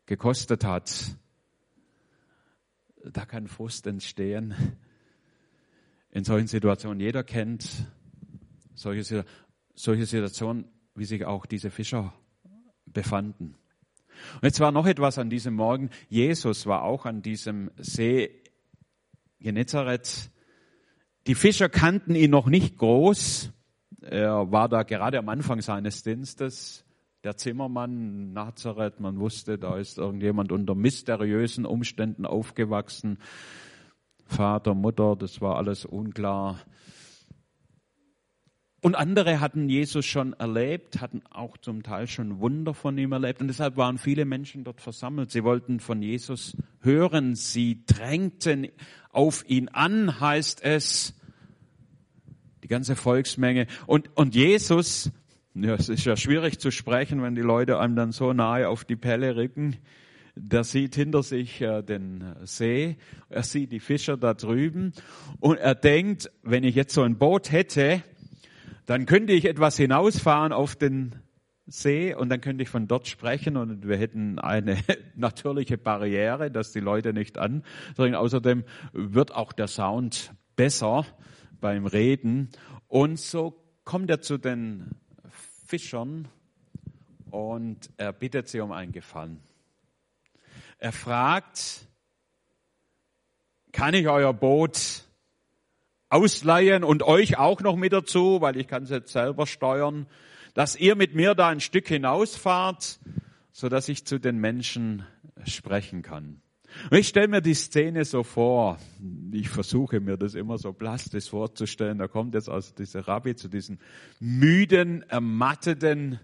gekostet 0.05 0.63
hat. 0.63 1.15
Da 3.03 3.25
kann 3.25 3.47
Frust 3.47 3.87
entstehen 3.87 4.53
in 6.11 6.23
solchen 6.23 6.47
Situationen. 6.47 6.99
Jeder 6.99 7.23
kennt 7.23 7.87
solche, 8.75 9.25
solche 9.73 10.05
Situationen, 10.05 10.65
wie 10.95 11.05
sich 11.05 11.25
auch 11.25 11.45
diese 11.45 11.71
Fischer 11.71 12.13
befanden. 12.85 13.55
Und 14.35 14.43
jetzt 14.43 14.59
war 14.59 14.71
noch 14.71 14.85
etwas 14.85 15.17
an 15.17 15.29
diesem 15.29 15.55
Morgen. 15.55 15.89
Jesus 16.09 16.65
war 16.65 16.83
auch 16.83 17.05
an 17.05 17.21
diesem 17.21 17.71
See 17.77 18.43
Genezareth. 19.39 20.29
Die 21.27 21.35
Fischer 21.35 21.69
kannten 21.69 22.15
ihn 22.15 22.31
noch 22.31 22.47
nicht 22.47 22.77
groß. 22.77 23.51
Er 24.01 24.51
war 24.51 24.69
da 24.69 24.83
gerade 24.83 25.17
am 25.17 25.29
Anfang 25.29 25.61
seines 25.61 26.03
Dienstes. 26.03 26.83
Der 27.23 27.37
Zimmermann 27.37 28.33
Nazareth, 28.33 28.99
man 28.99 29.19
wusste, 29.19 29.59
da 29.59 29.77
ist 29.77 29.99
irgendjemand 29.99 30.51
unter 30.51 30.73
mysteriösen 30.73 31.65
Umständen 31.67 32.25
aufgewachsen. 32.25 33.19
Vater, 34.25 34.73
Mutter, 34.73 35.15
das 35.15 35.39
war 35.39 35.57
alles 35.57 35.85
unklar. 35.85 36.59
Und 38.81 38.95
andere 38.95 39.39
hatten 39.39 39.69
Jesus 39.69 40.03
schon 40.03 40.33
erlebt, 40.33 40.99
hatten 40.99 41.21
auch 41.29 41.57
zum 41.57 41.83
Teil 41.83 42.07
schon 42.07 42.39
Wunder 42.39 42.73
von 42.73 42.97
ihm 42.97 43.11
erlebt. 43.11 43.39
Und 43.39 43.49
deshalb 43.49 43.77
waren 43.77 43.99
viele 43.99 44.25
Menschen 44.25 44.63
dort 44.63 44.81
versammelt. 44.81 45.29
Sie 45.29 45.43
wollten 45.43 45.79
von 45.79 46.01
Jesus 46.01 46.57
hören. 46.79 47.35
Sie 47.35 47.85
drängten 47.85 48.69
auf 49.11 49.47
ihn 49.47 49.69
an, 49.69 50.19
heißt 50.19 50.63
es. 50.63 51.13
Die 52.63 52.67
ganze 52.67 52.95
Volksmenge. 52.95 53.67
Und, 53.85 54.09
und 54.17 54.33
Jesus, 54.33 55.11
ja, 55.53 55.75
es 55.75 55.89
ist 55.89 56.05
ja 56.05 56.15
schwierig 56.15 56.59
zu 56.59 56.71
sprechen, 56.71 57.21
wenn 57.21 57.35
die 57.35 57.41
Leute 57.41 57.79
einem 57.79 57.95
dann 57.95 58.11
so 58.11 58.33
nahe 58.33 58.69
auf 58.69 58.85
die 58.85 58.95
Pelle 58.95 59.35
rücken. 59.35 59.77
Der 60.35 60.63
sieht 60.63 60.95
hinter 60.95 61.23
sich 61.23 61.61
äh, 61.61 61.81
den 61.81 62.23
See, 62.43 62.95
er 63.27 63.43
sieht 63.43 63.73
die 63.73 63.81
Fischer 63.81 64.15
da 64.15 64.33
drüben. 64.33 64.93
Und 65.39 65.57
er 65.57 65.75
denkt, 65.75 66.31
wenn 66.41 66.63
ich 66.63 66.75
jetzt 66.75 66.93
so 66.93 67.01
ein 67.01 67.17
Boot 67.17 67.51
hätte, 67.51 68.01
dann 68.85 69.05
könnte 69.05 69.33
ich 69.33 69.45
etwas 69.45 69.75
hinausfahren 69.75 70.53
auf 70.53 70.75
den 70.75 71.15
See 71.67 72.13
und 72.15 72.29
dann 72.29 72.41
könnte 72.41 72.63
ich 72.63 72.69
von 72.69 72.87
dort 72.87 73.07
sprechen 73.07 73.57
und 73.57 73.87
wir 73.87 73.97
hätten 73.97 74.39
eine 74.39 74.77
natürliche 75.15 75.77
Barriere, 75.77 76.49
dass 76.49 76.71
die 76.71 76.79
Leute 76.79 77.13
nicht 77.13 77.37
andringen. 77.37 78.15
Außerdem 78.15 78.63
wird 78.93 79.35
auch 79.35 79.51
der 79.51 79.67
Sound 79.67 80.33
besser 80.55 81.05
beim 81.59 81.85
Reden. 81.85 82.49
Und 82.87 83.19
so 83.19 83.61
kommt 83.83 84.09
er 84.09 84.21
zu 84.21 84.37
den 84.37 85.00
Fischern 85.71 86.27
und 87.29 87.89
er 87.95 88.11
bittet 88.11 88.49
sie 88.49 88.59
um 88.59 88.73
einen 88.73 88.91
Gefallen. 88.91 89.39
Er 90.79 90.91
fragt, 90.91 91.87
kann 93.71 93.93
ich 93.93 94.09
euer 94.09 94.33
Boot 94.33 95.05
ausleihen 96.09 96.83
und 96.83 97.03
euch 97.03 97.37
auch 97.37 97.61
noch 97.61 97.77
mit 97.77 97.93
dazu, 97.93 98.41
weil 98.41 98.57
ich 98.57 98.67
kann 98.67 98.83
es 98.83 98.89
jetzt 98.89 99.13
selber 99.13 99.47
steuern, 99.47 100.07
dass 100.55 100.75
ihr 100.75 100.97
mit 100.97 101.15
mir 101.15 101.35
da 101.35 101.47
ein 101.47 101.61
Stück 101.61 101.87
hinausfahrt, 101.87 102.99
so 103.53 103.69
dass 103.69 103.87
ich 103.87 104.03
zu 104.03 104.19
den 104.19 104.39
Menschen 104.39 105.05
sprechen 105.45 106.01
kann. 106.01 106.40
Und 106.89 106.97
ich 106.97 107.07
stelle 107.07 107.27
mir 107.27 107.41
die 107.41 107.53
Szene 107.53 108.05
so 108.05 108.23
vor, 108.23 108.77
ich 109.31 109.49
versuche 109.49 109.99
mir 109.99 110.17
das 110.17 110.35
immer 110.35 110.57
so 110.57 110.73
plastisch 110.73 111.29
vorzustellen, 111.29 111.97
da 111.97 112.07
kommt 112.07 112.33
jetzt 112.33 112.49
also 112.49 112.73
dieser 112.75 113.07
Rabbi 113.07 113.35
zu 113.35 113.47
diesen 113.47 113.79
müden, 114.19 115.03
ermatteten 115.09 116.19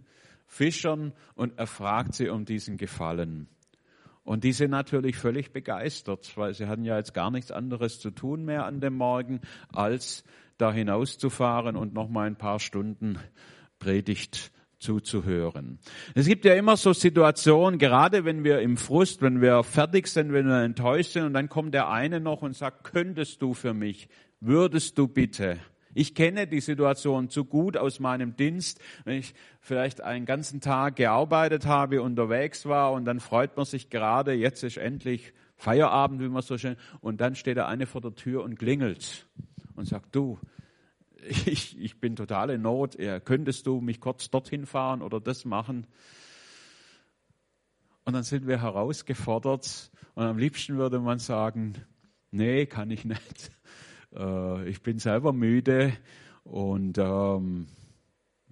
Fischern 0.48 1.14
und 1.36 1.58
er 1.58 1.68
fragt 1.68 2.16
sie 2.16 2.30
um 2.30 2.46
diesen 2.46 2.78
Gefallen. 2.78 3.48
Und 4.24 4.44
die 4.44 4.52
sind 4.52 4.72
natürlich 4.72 5.16
völlig 5.16 5.54
begeistert, 5.54 6.36
weil 6.36 6.54
sie 6.54 6.68
hatten 6.68 6.84
ja 6.84 6.98
jetzt 6.98 7.14
gar 7.14 7.32
nichts 7.32 7.52
anderes 7.52 8.00
zu 8.00 8.12
tun 8.12 8.44
mehr 8.44 8.66
an 8.66 8.82
dem 8.82 8.96
Morgen, 8.96 9.40
als 9.70 10.24
da 10.58 10.72
hinauszufahren 10.72 11.76
und 11.76 11.94
noch 11.94 12.10
mal 12.10 12.28
ein 12.28 12.36
paar 12.36 12.60
Stunden 12.60 13.20
Predigt 13.80 14.52
zuzuhören. 14.80 15.80
Es 16.14 16.28
gibt 16.28 16.46
ja 16.46 16.54
immer 16.54 16.78
so 16.78 16.94
Situationen, 16.94 17.80
gerade 17.80 18.26
wenn 18.26 18.44
wir 18.44 18.62
im 18.62 18.78
Frust, 18.78 19.22
wenn 19.22 19.42
wir 19.42 19.64
fertig 19.64 20.08
sind, 20.08 20.34
wenn 20.34 20.48
wir 20.48 20.62
enttäuscht 20.62 21.14
sind 21.14 21.24
und 21.24 21.34
dann 21.34 21.50
kommt 21.50 21.74
der 21.74 21.90
eine 21.90 22.20
noch 22.20 22.42
und 22.42 22.56
sagt, 22.56 22.84
könntest 22.84 23.42
du 23.42 23.54
für 23.54 23.74
mich, 23.74 24.08
würdest 24.40 24.98
du 24.98 25.08
bitte. 25.08 25.58
Ich 25.94 26.14
kenne 26.14 26.46
die 26.46 26.60
Situation 26.60 27.30
zu 27.30 27.46
gut 27.46 27.76
aus 27.76 28.00
meinem 28.00 28.36
Dienst, 28.36 28.80
wenn 29.04 29.18
ich 29.18 29.34
vielleicht 29.62 30.02
einen 30.02 30.26
ganzen 30.26 30.62
Tag 30.62 30.96
gearbeitet 30.96 31.66
habe, 31.66 32.04
unterwegs 32.04 32.68
war 32.68 32.92
und 32.92 33.06
dann 33.06 33.20
freut 33.20 33.58
man 33.58 33.66
sich 33.66 33.90
gerade, 33.90 34.34
jetzt 34.34 34.64
ist 34.64 34.78
endlich 34.78 35.34
Feierabend, 35.56 36.22
wie 36.22 36.30
man 36.30 36.44
so 36.44 36.60
schön, 36.60 36.76
und 37.02 37.20
dann 37.20 37.34
steht 37.34 37.58
der 37.58 37.68
eine 37.68 37.88
vor 37.88 38.02
der 38.02 38.14
Tür 38.14 38.44
und 38.44 38.60
klingelt 38.60 39.26
und 39.76 39.88
sagt, 39.88 40.16
du, 40.16 40.38
ich, 41.46 41.78
ich 41.80 42.00
bin 42.00 42.16
total 42.16 42.50
in 42.52 42.62
Not, 42.62 42.98
könntest 43.26 43.68
du 43.68 43.82
mich 43.82 44.00
kurz 44.00 44.30
dorthin 44.30 44.66
fahren 44.66 45.02
oder 45.02 45.20
das 45.20 45.46
machen? 45.46 45.88
Und 48.08 48.14
dann 48.14 48.24
sind 48.24 48.48
wir 48.48 48.62
herausgefordert 48.62 49.92
und 50.16 50.24
am 50.24 50.38
liebsten 50.38 50.78
würde 50.78 51.00
man 51.02 51.20
sagen, 51.20 51.74
nee, 52.32 52.66
kann 52.66 52.90
ich 52.90 53.06
nicht. 53.06 53.52
Äh, 54.16 54.70
ich 54.70 54.82
bin 54.82 55.00
selber 55.00 55.34
müde 55.34 55.92
und 56.46 56.98
ähm, 56.98 57.68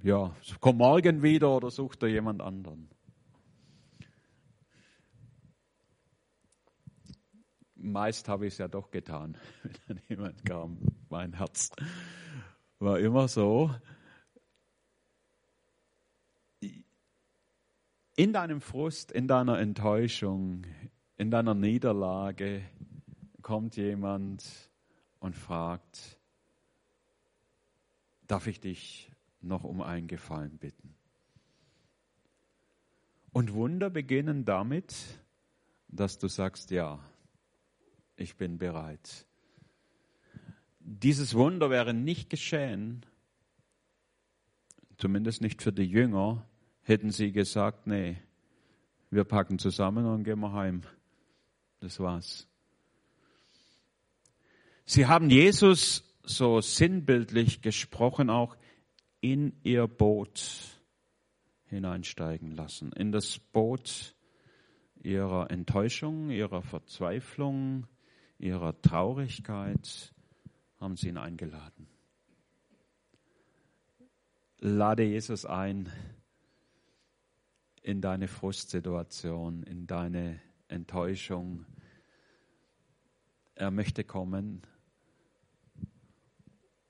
ja, 0.03 0.35
komm 0.59 0.77
morgen 0.79 1.23
wieder 1.23 1.55
oder 1.55 1.71
such 1.71 1.95
dir 1.95 2.09
jemand 2.09 2.41
anderen. 2.41 2.89
Meist 7.73 8.27
habe 8.27 8.47
ich 8.47 8.55
es 8.55 8.57
ja 8.57 8.67
doch 8.67 8.91
getan, 8.91 9.37
wenn 9.87 10.01
jemand 10.09 10.43
kam. 10.43 10.77
Mein 11.07 11.31
Herz 11.31 11.71
war 12.79 12.99
immer 12.99 13.27
so. 13.27 13.73
In 18.15 18.31
deinem 18.31 18.61
Frust, 18.61 19.11
in 19.11 19.27
deiner 19.27 19.59
Enttäuschung, 19.59 20.65
in 21.17 21.31
deiner 21.31 21.53
Niederlage 21.53 22.63
kommt 23.41 23.75
jemand 23.75 24.69
und 25.19 25.35
fragt, 25.35 26.19
darf 28.27 28.47
ich 28.47 28.59
dich 28.59 29.11
noch 29.41 29.63
um 29.63 29.81
einen 29.81 30.07
Gefallen 30.07 30.57
bitten? 30.57 30.95
Und 33.31 33.53
Wunder 33.53 33.89
beginnen 33.89 34.45
damit, 34.45 34.95
dass 35.89 36.17
du 36.17 36.29
sagst, 36.29 36.71
ja, 36.71 36.99
ich 38.15 38.37
bin 38.37 38.57
bereit. 38.57 39.27
Dieses 40.87 41.33
Wunder 41.33 41.71
wäre 41.71 41.95
nicht 41.95 42.29
geschehen, 42.29 43.07
zumindest 44.97 45.41
nicht 45.41 45.63
für 45.63 45.73
die 45.73 45.81
Jünger, 45.83 46.47
hätten 46.83 47.09
sie 47.09 47.31
gesagt, 47.31 47.87
nee, 47.87 48.17
wir 49.09 49.23
packen 49.23 49.57
zusammen 49.57 50.05
und 50.05 50.23
gehen 50.23 50.39
wir 50.41 50.53
heim. 50.53 50.83
Das 51.79 51.99
war's. 51.99 52.47
Sie 54.85 55.07
haben 55.07 55.31
Jesus 55.31 56.03
so 56.21 56.61
sinnbildlich 56.61 57.63
gesprochen 57.63 58.29
auch 58.29 58.55
in 59.21 59.53
ihr 59.63 59.87
Boot 59.87 60.79
hineinsteigen 61.65 62.51
lassen, 62.51 62.91
in 62.91 63.11
das 63.11 63.39
Boot 63.39 64.15
ihrer 65.01 65.49
Enttäuschung, 65.49 66.29
ihrer 66.29 66.61
Verzweiflung, 66.61 67.87
ihrer 68.37 68.79
Traurigkeit 68.83 70.14
haben 70.85 70.97
sie 70.97 71.07
ihn 71.07 71.17
eingeladen. 71.17 71.87
Lade 74.59 75.03
Jesus 75.03 75.43
ein 75.43 75.91
in 77.81 78.01
deine 78.01 78.27
Frustsituation, 78.27 79.63
in 79.63 79.87
deine 79.87 80.39
Enttäuschung. 80.67 81.65
Er 83.55 83.71
möchte 83.71 84.03
kommen. 84.03 84.61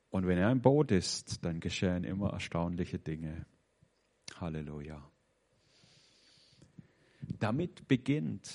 Und 0.09 0.27
wenn 0.27 0.39
er 0.39 0.51
im 0.51 0.61
Boot 0.61 0.91
ist, 0.91 1.45
dann 1.45 1.61
geschehen 1.61 2.03
immer 2.03 2.31
erstaunliche 2.31 2.99
Dinge. 2.99 3.45
Halleluja. 4.41 5.09
Damit 7.39 7.87
beginnt 7.87 8.53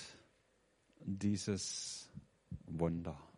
dieses 1.00 2.11
Wunder. 2.66 3.29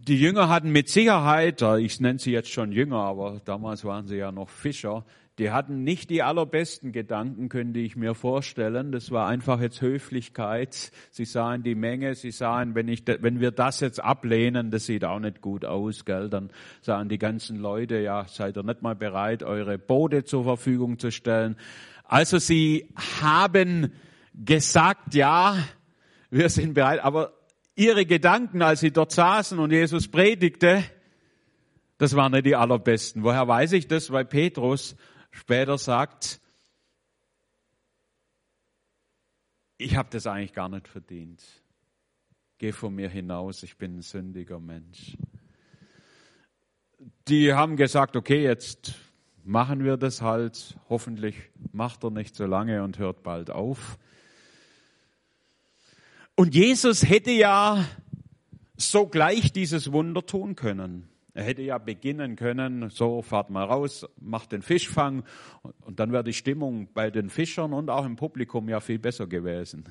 Die 0.00 0.20
Jünger 0.20 0.48
hatten 0.48 0.70
mit 0.70 0.88
Sicherheit, 0.88 1.62
ich 1.78 2.00
nenne 2.00 2.18
sie 2.18 2.32
jetzt 2.32 2.50
schon 2.50 2.72
Jünger, 2.72 2.98
aber 2.98 3.40
damals 3.44 3.84
waren 3.84 4.06
sie 4.06 4.16
ja 4.16 4.32
noch 4.32 4.50
Fischer, 4.50 5.04
die 5.38 5.50
hatten 5.50 5.82
nicht 5.82 6.10
die 6.10 6.22
allerbesten 6.22 6.92
Gedanken, 6.92 7.48
könnte 7.48 7.80
ich 7.80 7.96
mir 7.96 8.14
vorstellen. 8.14 8.92
Das 8.92 9.10
war 9.10 9.26
einfach 9.26 9.60
jetzt 9.60 9.80
Höflichkeit. 9.80 10.92
Sie 11.10 11.24
sahen 11.24 11.64
die 11.64 11.74
Menge, 11.74 12.14
sie 12.14 12.30
sahen, 12.30 12.76
wenn, 12.76 12.86
ich, 12.86 13.02
wenn 13.06 13.40
wir 13.40 13.50
das 13.50 13.80
jetzt 13.80 13.98
ablehnen, 13.98 14.70
das 14.70 14.86
sieht 14.86 15.04
auch 15.04 15.18
nicht 15.18 15.40
gut 15.40 15.64
aus, 15.64 16.04
gell? 16.04 16.28
Dann 16.28 16.50
sahen 16.82 17.08
die 17.08 17.18
ganzen 17.18 17.56
Leute, 17.56 17.98
ja, 17.98 18.26
seid 18.28 18.56
ihr 18.56 18.62
nicht 18.62 18.82
mal 18.82 18.94
bereit, 18.94 19.42
eure 19.42 19.76
Boote 19.76 20.22
zur 20.22 20.44
Verfügung 20.44 21.00
zu 21.00 21.10
stellen. 21.10 21.56
Also 22.04 22.38
sie 22.38 22.88
haben 23.20 23.92
gesagt, 24.34 25.14
ja, 25.14 25.56
wir 26.30 26.48
sind 26.48 26.74
bereit, 26.74 27.02
aber 27.02 27.33
ihre 27.74 28.06
Gedanken, 28.06 28.62
als 28.62 28.80
sie 28.80 28.92
dort 28.92 29.12
saßen 29.12 29.58
und 29.58 29.70
Jesus 29.70 30.08
predigte, 30.08 30.84
das 31.98 32.14
waren 32.16 32.32
nicht 32.32 32.46
die 32.46 32.56
allerbesten. 32.56 33.22
Woher 33.22 33.46
weiß 33.46 33.72
ich 33.72 33.86
das? 33.86 34.10
Weil 34.10 34.24
Petrus 34.24 34.96
später 35.30 35.78
sagt, 35.78 36.40
ich 39.78 39.96
habe 39.96 40.08
das 40.10 40.26
eigentlich 40.26 40.52
gar 40.52 40.68
nicht 40.68 40.88
verdient. 40.88 41.42
Geh 42.58 42.72
von 42.72 42.94
mir 42.94 43.08
hinaus, 43.08 43.62
ich 43.62 43.76
bin 43.76 43.98
ein 43.98 44.02
sündiger 44.02 44.60
Mensch. 44.60 45.16
Die 47.28 47.52
haben 47.52 47.76
gesagt, 47.76 48.16
okay, 48.16 48.42
jetzt 48.42 48.94
machen 49.42 49.84
wir 49.84 49.96
das 49.96 50.22
halt. 50.22 50.76
Hoffentlich 50.88 51.36
macht 51.72 52.04
er 52.04 52.10
nicht 52.10 52.34
so 52.34 52.46
lange 52.46 52.82
und 52.82 52.98
hört 52.98 53.22
bald 53.22 53.50
auf. 53.50 53.98
Und 56.36 56.54
Jesus 56.54 57.08
hätte 57.08 57.30
ja 57.30 57.84
sogleich 58.76 59.52
dieses 59.52 59.92
Wunder 59.92 60.26
tun 60.26 60.56
können. 60.56 61.08
Er 61.32 61.44
hätte 61.44 61.62
ja 61.62 61.78
beginnen 61.78 62.36
können, 62.36 62.90
so 62.90 63.22
fahrt 63.22 63.50
mal 63.50 63.64
raus, 63.64 64.06
macht 64.20 64.52
den 64.52 64.62
Fischfang 64.62 65.24
und 65.82 65.98
dann 65.98 66.12
wäre 66.12 66.24
die 66.24 66.32
Stimmung 66.32 66.88
bei 66.92 67.10
den 67.10 67.28
Fischern 67.30 67.72
und 67.72 67.90
auch 67.90 68.04
im 68.04 68.16
Publikum 68.16 68.68
ja 68.68 68.80
viel 68.80 68.98
besser 68.98 69.26
gewesen. 69.26 69.84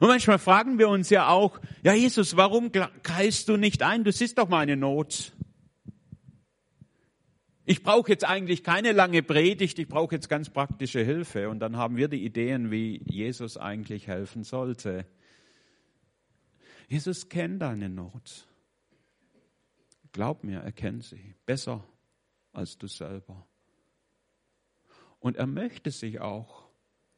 Und 0.00 0.08
manchmal 0.08 0.38
fragen 0.38 0.78
wir 0.78 0.88
uns 0.88 1.10
ja 1.10 1.28
auch, 1.28 1.60
ja 1.82 1.94
Jesus, 1.94 2.36
warum 2.36 2.70
greifst 2.70 3.48
du 3.48 3.56
nicht 3.56 3.82
ein? 3.82 4.04
Du 4.04 4.12
siehst 4.12 4.38
doch 4.38 4.48
meine 4.48 4.76
Not. 4.76 5.32
Ich 7.68 7.82
brauche 7.82 8.08
jetzt 8.08 8.24
eigentlich 8.24 8.62
keine 8.62 8.92
lange 8.92 9.24
Predigt, 9.24 9.80
ich 9.80 9.88
brauche 9.88 10.14
jetzt 10.14 10.28
ganz 10.28 10.48
praktische 10.48 11.02
Hilfe. 11.02 11.48
Und 11.50 11.58
dann 11.58 11.76
haben 11.76 11.96
wir 11.96 12.06
die 12.06 12.24
Ideen, 12.24 12.70
wie 12.70 13.02
Jesus 13.10 13.56
eigentlich 13.56 14.06
helfen 14.06 14.44
sollte. 14.44 15.04
Jesus 16.88 17.28
kennt 17.28 17.60
deine 17.62 17.88
Not. 17.88 18.46
Glaub 20.12 20.44
mir, 20.44 20.60
er 20.60 20.70
kennt 20.70 21.02
sie 21.02 21.34
besser 21.44 21.84
als 22.52 22.78
du 22.78 22.86
selber. 22.86 23.46
Und 25.18 25.36
er 25.36 25.48
möchte 25.48 25.90
sich 25.90 26.20
auch 26.20 26.68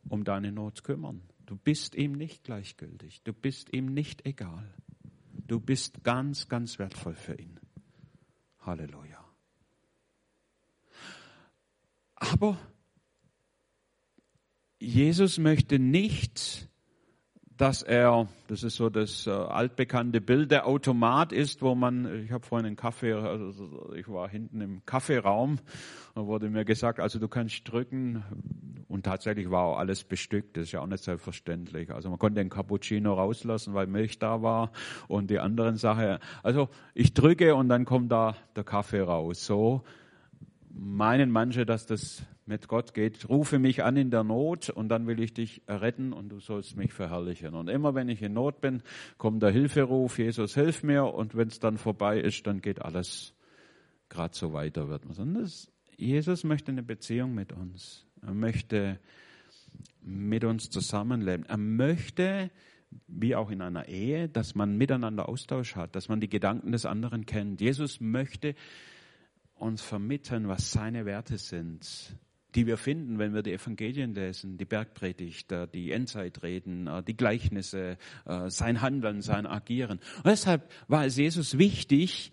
um 0.08 0.24
deine 0.24 0.50
Not 0.50 0.82
kümmern. 0.82 1.22
Du 1.44 1.56
bist 1.56 1.94
ihm 1.94 2.12
nicht 2.12 2.44
gleichgültig, 2.44 3.22
du 3.22 3.34
bist 3.34 3.74
ihm 3.74 3.92
nicht 3.92 4.24
egal. 4.24 4.74
Du 5.46 5.60
bist 5.60 6.04
ganz, 6.04 6.48
ganz 6.48 6.78
wertvoll 6.78 7.14
für 7.14 7.34
ihn. 7.34 7.60
Halleluja. 8.60 9.17
Aber 12.20 12.58
Jesus 14.80 15.38
möchte 15.38 15.78
nicht, 15.78 16.68
dass 17.56 17.82
er, 17.82 18.28
das 18.46 18.62
ist 18.62 18.76
so 18.76 18.88
das 18.88 19.26
äh, 19.26 19.30
altbekannte 19.30 20.20
Bild, 20.20 20.52
der 20.52 20.66
Automat 20.66 21.32
ist, 21.32 21.60
wo 21.60 21.74
man, 21.74 22.24
ich 22.24 22.30
habe 22.30 22.46
vorhin 22.46 22.66
einen 22.66 22.76
Kaffee, 22.76 23.12
also 23.12 23.92
ich 23.94 24.08
war 24.08 24.28
hinten 24.28 24.60
im 24.60 24.86
Kaffeeraum, 24.86 25.58
da 26.14 26.26
wurde 26.26 26.50
mir 26.50 26.64
gesagt, 26.64 27.00
also 27.00 27.18
du 27.18 27.26
kannst 27.26 27.62
drücken 27.64 28.22
und 28.86 29.04
tatsächlich 29.04 29.50
war 29.50 29.64
auch 29.64 29.78
alles 29.78 30.04
bestückt, 30.04 30.56
das 30.56 30.64
ist 30.64 30.72
ja 30.72 30.80
auch 30.80 30.86
nicht 30.86 31.02
selbstverständlich. 31.02 31.90
Also 31.90 32.10
man 32.10 32.18
konnte 32.20 32.40
den 32.40 32.48
Cappuccino 32.48 33.14
rauslassen, 33.14 33.74
weil 33.74 33.88
Milch 33.88 34.20
da 34.20 34.40
war 34.40 34.70
und 35.08 35.28
die 35.28 35.40
anderen 35.40 35.76
Sachen. 35.76 36.18
Also 36.44 36.68
ich 36.94 37.12
drücke 37.12 37.56
und 37.56 37.68
dann 37.68 37.84
kommt 37.84 38.12
da 38.12 38.36
der 38.54 38.64
Kaffee 38.64 39.00
raus. 39.00 39.44
So 39.44 39.82
meinen 40.78 41.30
manche, 41.30 41.66
dass 41.66 41.86
das 41.86 42.22
mit 42.46 42.68
Gott 42.68 42.94
geht. 42.94 43.28
Rufe 43.28 43.58
mich 43.58 43.82
an 43.84 43.96
in 43.96 44.10
der 44.10 44.24
Not 44.24 44.70
und 44.70 44.88
dann 44.88 45.06
will 45.06 45.20
ich 45.20 45.34
dich 45.34 45.62
retten 45.68 46.12
und 46.12 46.30
du 46.30 46.40
sollst 46.40 46.76
mich 46.76 46.92
verherrlichen. 46.92 47.54
Und 47.54 47.68
immer 47.68 47.94
wenn 47.94 48.08
ich 48.08 48.22
in 48.22 48.32
Not 48.32 48.60
bin, 48.60 48.82
kommt 49.18 49.42
der 49.42 49.50
Hilferuf, 49.50 50.18
Jesus, 50.18 50.54
hilf 50.54 50.82
mir. 50.82 51.04
Und 51.04 51.36
wenn 51.36 51.48
es 51.48 51.60
dann 51.60 51.78
vorbei 51.78 52.20
ist, 52.20 52.46
dann 52.46 52.62
geht 52.62 52.80
alles 52.80 53.34
gerade 54.08 54.34
so 54.34 54.52
weiter, 54.52 54.88
wird 54.88 55.04
man 55.04 55.14
sagen. 55.14 55.34
Das, 55.34 55.70
Jesus 55.96 56.44
möchte 56.44 56.70
eine 56.70 56.82
Beziehung 56.82 57.34
mit 57.34 57.52
uns. 57.52 58.06
Er 58.22 58.34
möchte 58.34 58.98
mit 60.00 60.44
uns 60.44 60.70
zusammenleben. 60.70 61.44
Er 61.46 61.58
möchte, 61.58 62.50
wie 63.08 63.34
auch 63.34 63.50
in 63.50 63.60
einer 63.60 63.88
Ehe, 63.88 64.28
dass 64.28 64.54
man 64.54 64.76
miteinander 64.76 65.28
Austausch 65.28 65.76
hat, 65.76 65.96
dass 65.96 66.08
man 66.08 66.20
die 66.20 66.28
Gedanken 66.28 66.72
des 66.72 66.86
anderen 66.86 67.26
kennt. 67.26 67.60
Jesus 67.60 68.00
möchte 68.00 68.54
uns 69.60 69.82
vermitteln, 69.82 70.48
was 70.48 70.72
seine 70.72 71.04
Werte 71.04 71.38
sind, 71.38 72.16
die 72.54 72.66
wir 72.66 72.76
finden, 72.76 73.18
wenn 73.18 73.34
wir 73.34 73.42
die 73.42 73.52
Evangelien 73.52 74.14
lesen, 74.14 74.56
die 74.56 74.64
Bergpredigt, 74.64 75.52
die 75.74 75.92
Endzeitreden, 75.92 76.86
äh, 76.86 77.02
die 77.02 77.16
Gleichnisse, 77.16 77.98
äh, 78.24 78.50
sein 78.50 78.80
Handeln, 78.80 79.20
sein 79.20 79.46
Agieren. 79.46 80.00
Und 80.16 80.26
deshalb 80.26 80.70
war 80.88 81.04
es 81.04 81.16
Jesus 81.16 81.58
wichtig, 81.58 82.32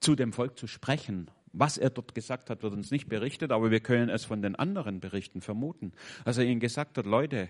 zu 0.00 0.14
dem 0.14 0.32
Volk 0.32 0.58
zu 0.58 0.66
sprechen. 0.66 1.30
Was 1.52 1.78
er 1.78 1.90
dort 1.90 2.14
gesagt 2.14 2.50
hat, 2.50 2.62
wird 2.62 2.74
uns 2.74 2.90
nicht 2.90 3.08
berichtet, 3.08 3.52
aber 3.52 3.70
wir 3.70 3.80
können 3.80 4.08
es 4.08 4.24
von 4.24 4.42
den 4.42 4.56
anderen 4.56 5.00
Berichten 5.00 5.40
vermuten. 5.40 5.92
Als 6.24 6.36
er 6.36 6.44
ihnen 6.44 6.60
gesagt 6.60 6.98
hat, 6.98 7.06
Leute, 7.06 7.48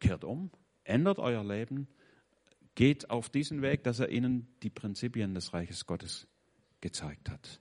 kehrt 0.00 0.22
um, 0.22 0.50
ändert 0.84 1.18
euer 1.18 1.42
Leben, 1.42 1.88
geht 2.74 3.10
auf 3.10 3.30
diesen 3.30 3.62
Weg, 3.62 3.82
dass 3.84 4.00
er 4.00 4.10
ihnen 4.10 4.46
die 4.62 4.70
Prinzipien 4.70 5.34
des 5.34 5.52
Reiches 5.54 5.86
Gottes 5.86 6.28
gezeigt 6.80 7.30
hat. 7.30 7.60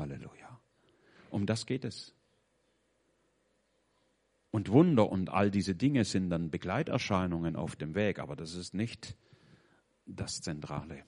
Halleluja. 0.00 0.60
Um 1.30 1.46
das 1.46 1.66
geht 1.66 1.84
es. 1.84 2.14
Und 4.50 4.70
Wunder 4.70 5.10
und 5.10 5.30
all 5.30 5.50
diese 5.50 5.74
Dinge 5.74 6.04
sind 6.04 6.30
dann 6.30 6.50
Begleiterscheinungen 6.50 7.54
auf 7.54 7.76
dem 7.76 7.94
Weg, 7.94 8.18
aber 8.18 8.34
das 8.34 8.54
ist 8.54 8.74
nicht 8.74 9.16
das 10.06 10.42
Zentrale. 10.42 11.04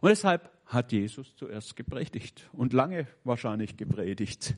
Und 0.00 0.10
deshalb 0.10 0.50
hat 0.66 0.92
Jesus 0.92 1.34
zuerst 1.36 1.76
gepredigt 1.76 2.48
und 2.52 2.72
lange 2.72 3.06
wahrscheinlich 3.24 3.76
gepredigt. 3.76 4.56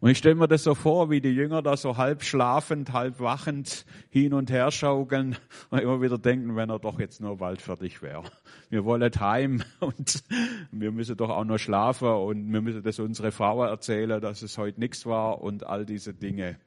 Und 0.00 0.10
ich 0.10 0.18
stelle 0.18 0.36
mir 0.36 0.46
das 0.46 0.62
so 0.62 0.76
vor, 0.76 1.10
wie 1.10 1.20
die 1.20 1.30
Jünger 1.30 1.60
da 1.60 1.76
so 1.76 1.96
halb 1.96 2.22
schlafend, 2.22 2.92
halb 2.92 3.18
wachend 3.18 3.84
hin 4.10 4.32
und 4.32 4.48
her 4.48 4.70
schaukeln 4.70 5.36
und 5.70 5.78
immer 5.80 6.00
wieder 6.00 6.18
denken, 6.18 6.54
wenn 6.54 6.70
er 6.70 6.78
doch 6.78 7.00
jetzt 7.00 7.20
nur 7.20 7.38
bald 7.38 7.60
fertig 7.60 8.00
wäre. 8.00 8.22
Wir 8.70 8.84
wollen 8.84 9.10
heim 9.18 9.64
und 9.80 10.22
wir 10.70 10.92
müssen 10.92 11.16
doch 11.16 11.30
auch 11.30 11.44
noch 11.44 11.58
schlafen 11.58 12.08
und 12.08 12.52
wir 12.52 12.60
müssen 12.60 12.84
das 12.84 13.00
unsere 13.00 13.32
Frau 13.32 13.64
erzählen, 13.64 14.20
dass 14.20 14.42
es 14.42 14.56
heute 14.56 14.78
nichts 14.78 15.04
war 15.04 15.40
und 15.40 15.66
all 15.66 15.84
diese 15.84 16.14
Dinge. 16.14 16.60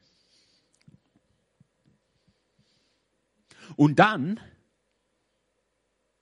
Und 3.77 3.99
dann, 3.99 4.41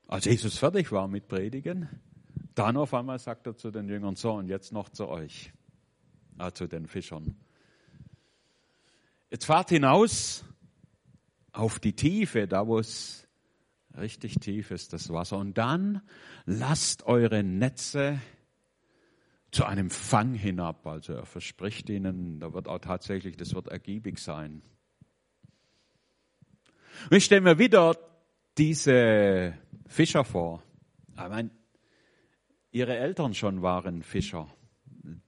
als 0.08 0.26
Jesus 0.26 0.60
fertig 0.60 0.92
war 0.92 1.08
mit 1.08 1.28
Predigen, 1.28 1.90
dann 2.54 2.78
auf 2.78 2.94
einmal 2.94 3.18
sagt 3.18 3.48
er 3.48 3.58
zu 3.58 3.72
den 3.72 3.90
Jüngern, 3.90 4.16
so 4.16 4.34
und 4.34 4.48
jetzt 4.48 4.72
noch 4.72 4.90
zu 4.90 5.08
euch 5.08 5.52
ah, 6.40 6.54
zu 6.54 6.68
den 6.68 6.88
Fischern. 6.88 7.36
Jetzt 9.30 9.46
fahrt 9.46 9.70
hinaus 9.70 10.44
auf 11.52 11.80
die 11.80 11.94
Tiefe, 11.94 12.48
da 12.48 12.66
wo 12.68 12.80
es 12.80 13.28
richtig 13.98 14.36
tief 14.36 14.72
ist, 14.72 14.94
das 14.94 15.10
Wasser. 15.12 15.38
Und 15.38 15.58
dann 15.58 16.02
lasst 16.46 17.04
eure 17.04 17.44
Netze 17.44 18.20
zu 19.52 19.66
einem 19.66 19.90
Fang 19.90 20.34
hinab. 20.34 20.88
Also 20.88 21.14
er 21.14 21.26
verspricht 21.26 21.90
ihnen, 21.90 22.40
da 22.40 22.54
wird 22.54 22.68
auch 22.68 22.80
tatsächlich, 22.80 23.36
das 23.36 23.54
wird 23.54 23.68
ergiebig 23.68 24.20
sein. 24.20 24.62
Und 27.10 27.18
ich 27.18 27.26
stelle 27.26 27.42
mir 27.42 27.60
wieder 27.60 27.98
diese 28.58 29.54
Fischer 29.88 30.24
vor. 30.24 30.64
Ich 31.12 31.18
meine, 31.18 31.52
ihre 32.72 32.98
Eltern 32.98 33.34
schon 33.34 33.62
waren 33.62 34.04
Fischer 34.04 34.48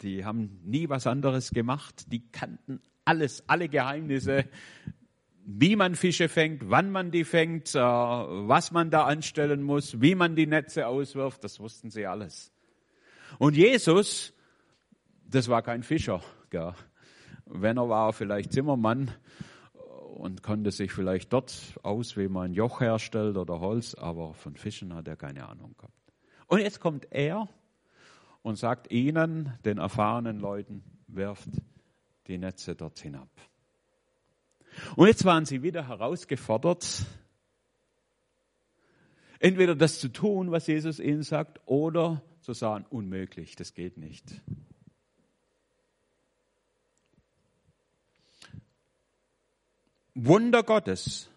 die 0.02 0.26
haben 0.26 0.60
nie 0.64 0.90
was 0.90 1.08
anderes 1.08 1.52
gemacht. 1.52 2.12
Die 2.12 2.28
kannten 2.32 2.82
alles, 3.06 3.48
alle 3.48 3.70
Geheimnisse, 3.70 4.46
wie 5.46 5.76
man 5.76 5.96
Fische 5.96 6.30
fängt, 6.30 6.70
wann 6.70 6.92
man 6.92 7.12
die 7.12 7.24
fängt, 7.24 7.74
äh, 7.76 7.80
was 7.80 8.72
man 8.72 8.92
da 8.92 9.06
anstellen 9.06 9.64
muss, 9.64 10.02
wie 10.02 10.16
man 10.16 10.36
die 10.36 10.48
Netze 10.48 10.88
auswirft, 10.88 11.44
das 11.44 11.60
wussten 11.60 11.90
sie 11.90 12.06
alles. 12.06 12.52
Und 13.40 13.56
Jesus, 13.56 14.34
das 15.26 15.48
war 15.48 15.62
kein 15.62 15.84
Fischer. 15.84 16.22
Gell. 16.50 16.74
Wenn 17.46 17.78
er 17.78 17.90
war 17.90 18.14
vielleicht 18.14 18.54
Zimmermann 18.54 19.12
und 20.16 20.44
konnte 20.44 20.72
sich 20.72 20.92
vielleicht 20.92 21.34
dort 21.34 21.80
aus, 21.84 22.18
wie 22.18 22.28
man 22.28 22.52
ein 22.52 22.54
Joch 22.54 22.82
herstellt 22.82 23.38
oder 23.38 23.60
Holz, 23.60 23.96
aber 23.96 24.34
von 24.34 24.56
Fischen 24.56 24.94
hat 24.94 25.08
er 25.08 25.16
keine 25.16 25.48
Ahnung 25.48 25.76
gehabt. 25.78 25.94
Und 26.48 26.60
jetzt 26.60 26.80
kommt 26.80 27.08
er 27.12 27.50
und 28.42 28.58
sagt 28.58 28.92
ihnen, 28.92 29.54
den 29.66 29.78
erfahrenen 29.78 30.40
Leuten, 30.40 30.84
werft 31.08 31.50
die 32.28 32.38
Netze 32.38 32.76
dort 32.76 33.00
hinab. 33.00 33.30
Und 34.96 35.08
jetzt 35.08 35.26
waren 35.26 35.46
sie 35.46 35.64
wieder 35.64 35.88
herausgefordert, 35.88 37.06
entweder 39.40 39.76
das 39.76 40.00
zu 40.00 40.10
tun, 40.10 40.52
was 40.52 40.68
Jesus 40.68 41.00
ihnen 41.00 41.24
sagt, 41.24 41.60
oder 41.66 42.22
zu 42.42 42.54
sagen, 42.54 42.86
unmöglich, 42.90 43.56
das 43.56 43.74
geht 43.74 43.98
nicht. 43.98 44.42
Wunder 50.14 50.64
Gottes 50.64 51.30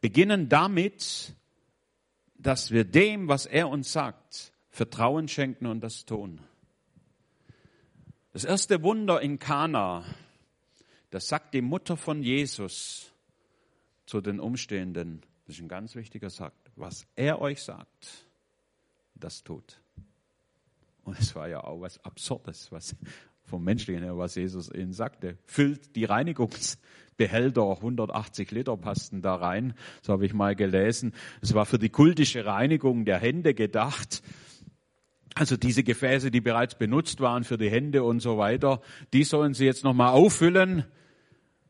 beginnen 0.00 0.48
damit, 0.48 1.34
dass 2.36 2.70
wir 2.70 2.84
dem, 2.84 3.28
was 3.28 3.46
er 3.46 3.68
uns 3.68 3.92
sagt, 3.92 4.53
Vertrauen 4.74 5.28
schenken 5.28 5.66
und 5.66 5.82
das 5.82 6.04
tun. 6.04 6.40
Das 8.32 8.42
erste 8.42 8.82
Wunder 8.82 9.20
in 9.20 9.38
Kana, 9.38 10.04
das 11.10 11.28
sagt 11.28 11.54
die 11.54 11.62
Mutter 11.62 11.96
von 11.96 12.24
Jesus 12.24 13.12
zu 14.04 14.20
den 14.20 14.40
Umstehenden, 14.40 15.22
das 15.46 15.54
ist 15.54 15.62
ein 15.62 15.68
ganz 15.68 15.94
wichtiger 15.94 16.28
Sagt, 16.28 16.72
was 16.74 17.06
er 17.14 17.40
euch 17.40 17.62
sagt, 17.62 18.26
das 19.14 19.44
tut. 19.44 19.80
Und 21.04 21.20
es 21.20 21.36
war 21.36 21.46
ja 21.46 21.62
auch 21.62 21.80
was 21.80 22.04
Absurdes, 22.04 22.72
was 22.72 22.96
vom 23.44 23.62
Menschlichen 23.62 24.02
her, 24.02 24.18
was 24.18 24.34
Jesus 24.34 24.72
ihnen 24.72 24.92
sagte. 24.92 25.38
Füllt 25.44 25.94
die 25.94 26.04
Reinigungsbehälter, 26.04 27.76
180 27.76 28.50
Liter 28.50 28.76
passten 28.76 29.22
da 29.22 29.36
rein, 29.36 29.74
so 30.02 30.12
habe 30.12 30.26
ich 30.26 30.34
mal 30.34 30.56
gelesen. 30.56 31.14
Es 31.42 31.54
war 31.54 31.64
für 31.64 31.78
die 31.78 31.90
kultische 31.90 32.44
Reinigung 32.44 33.04
der 33.04 33.20
Hände 33.20 33.54
gedacht. 33.54 34.20
Also 35.34 35.56
diese 35.56 35.82
Gefäße, 35.82 36.30
die 36.30 36.40
bereits 36.40 36.76
benutzt 36.76 37.20
waren 37.20 37.42
für 37.44 37.58
die 37.58 37.70
Hände 37.70 38.04
und 38.04 38.20
so 38.20 38.38
weiter, 38.38 38.80
die 39.12 39.24
sollen 39.24 39.52
sie 39.52 39.64
jetzt 39.64 39.82
nochmal 39.82 40.10
auffüllen 40.10 40.84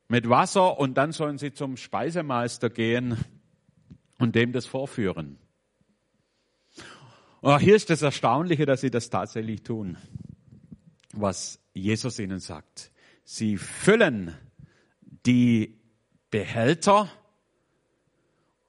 mit 0.08 0.28
Wasser 0.28 0.78
und 0.78 0.94
dann 0.94 1.12
sollen 1.12 1.38
sie 1.38 1.52
zum 1.52 1.76
Speisemeister 1.78 2.68
gehen 2.68 3.16
und 4.18 4.34
dem 4.34 4.52
das 4.52 4.66
vorführen. 4.66 5.38
Und 7.40 7.58
hier 7.58 7.74
ist 7.74 7.90
das 7.90 8.02
Erstaunliche, 8.02 8.66
dass 8.66 8.82
sie 8.82 8.90
das 8.90 9.10
tatsächlich 9.10 9.62
tun, 9.62 9.96
was 11.12 11.58
Jesus 11.72 12.18
ihnen 12.18 12.40
sagt. 12.40 12.90
Sie 13.24 13.56
füllen 13.56 14.34
die 15.00 15.78
Behälter 16.30 17.10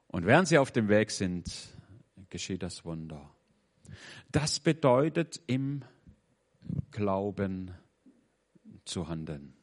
und 0.08 0.26
während 0.26 0.48
sie 0.48 0.58
auf 0.58 0.72
dem 0.72 0.88
Weg 0.88 1.12
sind, 1.12 1.52
geschieht 2.30 2.64
das 2.64 2.86
Wunder. 2.86 3.35
Das 4.32 4.60
bedeutet 4.60 5.42
im 5.48 5.84
Glauben 6.92 7.72
zu 8.86 9.08
handeln. 9.08 9.54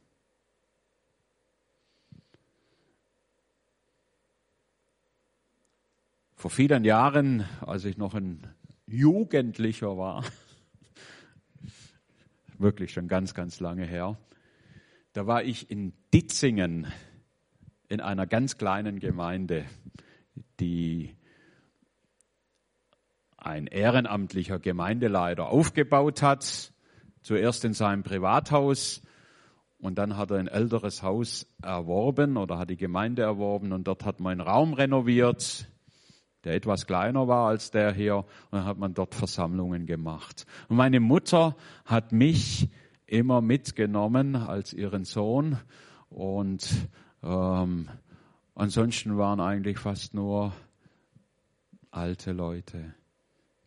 Vor 6.35 6.51
vielen 6.51 6.85
Jahren, 6.85 7.45
als 7.61 7.85
ich 7.85 7.97
noch 7.99 8.15
ein 8.15 8.53
Jugendlicher 8.87 9.97
war, 9.97 10.25
wirklich 12.59 12.93
schon 12.93 13.07
ganz, 13.07 13.33
ganz 13.33 13.61
lange 13.61 13.87
her, 13.87 14.19
da 15.13 15.27
war 15.27 15.45
ich 15.45 15.71
in 15.71 15.93
Ditzingen 16.13 16.87
in 17.89 18.01
einer 18.01 18.27
ganz 18.27 18.57
kleinen 18.57 18.99
Gemeinde, 18.99 19.67
die 20.59 21.15
ein 23.45 23.67
ehrenamtlicher 23.67 24.59
Gemeindeleiter 24.59 25.49
aufgebaut 25.49 26.23
hat, 26.23 26.73
zuerst 27.23 27.65
in 27.65 27.75
seinem 27.75 28.03
Privathaus 28.03 29.03
und 29.79 29.99
dann 29.99 30.17
hat 30.17 30.31
er 30.31 30.39
ein 30.39 30.49
älteres 30.49 31.03
Haus 31.03 31.47
erworben 31.61 32.37
oder 32.37 32.59
hat 32.59 32.71
die 32.71 32.77
Gemeinde 32.77 33.23
erworben 33.23 33.73
und 33.73 33.87
dort 33.89 34.05
hat 34.05 34.21
man 34.21 34.33
einen 34.33 34.49
Raum 34.49 34.75
renoviert, 34.75 35.69
der 36.45 36.55
etwas 36.55 36.87
kleiner 36.87 37.27
war 37.27 37.49
als 37.49 37.73
der 37.73 37.93
hier 37.93 38.19
und 38.19 38.27
dann 38.53 38.65
hat 38.65 38.79
man 38.79 38.95
dort 38.95 39.15
Versammlungen 39.15 39.87
gemacht. 39.87 40.47
Und 40.69 40.77
meine 40.77 41.01
Mutter 41.01 41.57
hat 41.85 42.13
mich 42.13 42.71
immer 43.07 43.41
mitgenommen 43.41 44.37
als 44.37 44.73
ihren 44.73 45.05
Sohn 45.05 45.59
und 46.09 46.69
ähm, 47.25 47.89
ansonsten 48.55 49.19
waren 49.19 49.41
eigentlich 49.41 49.79
fast 49.79 50.15
nur 50.15 50.53
alte 51.91 52.33
Leute 52.33 52.95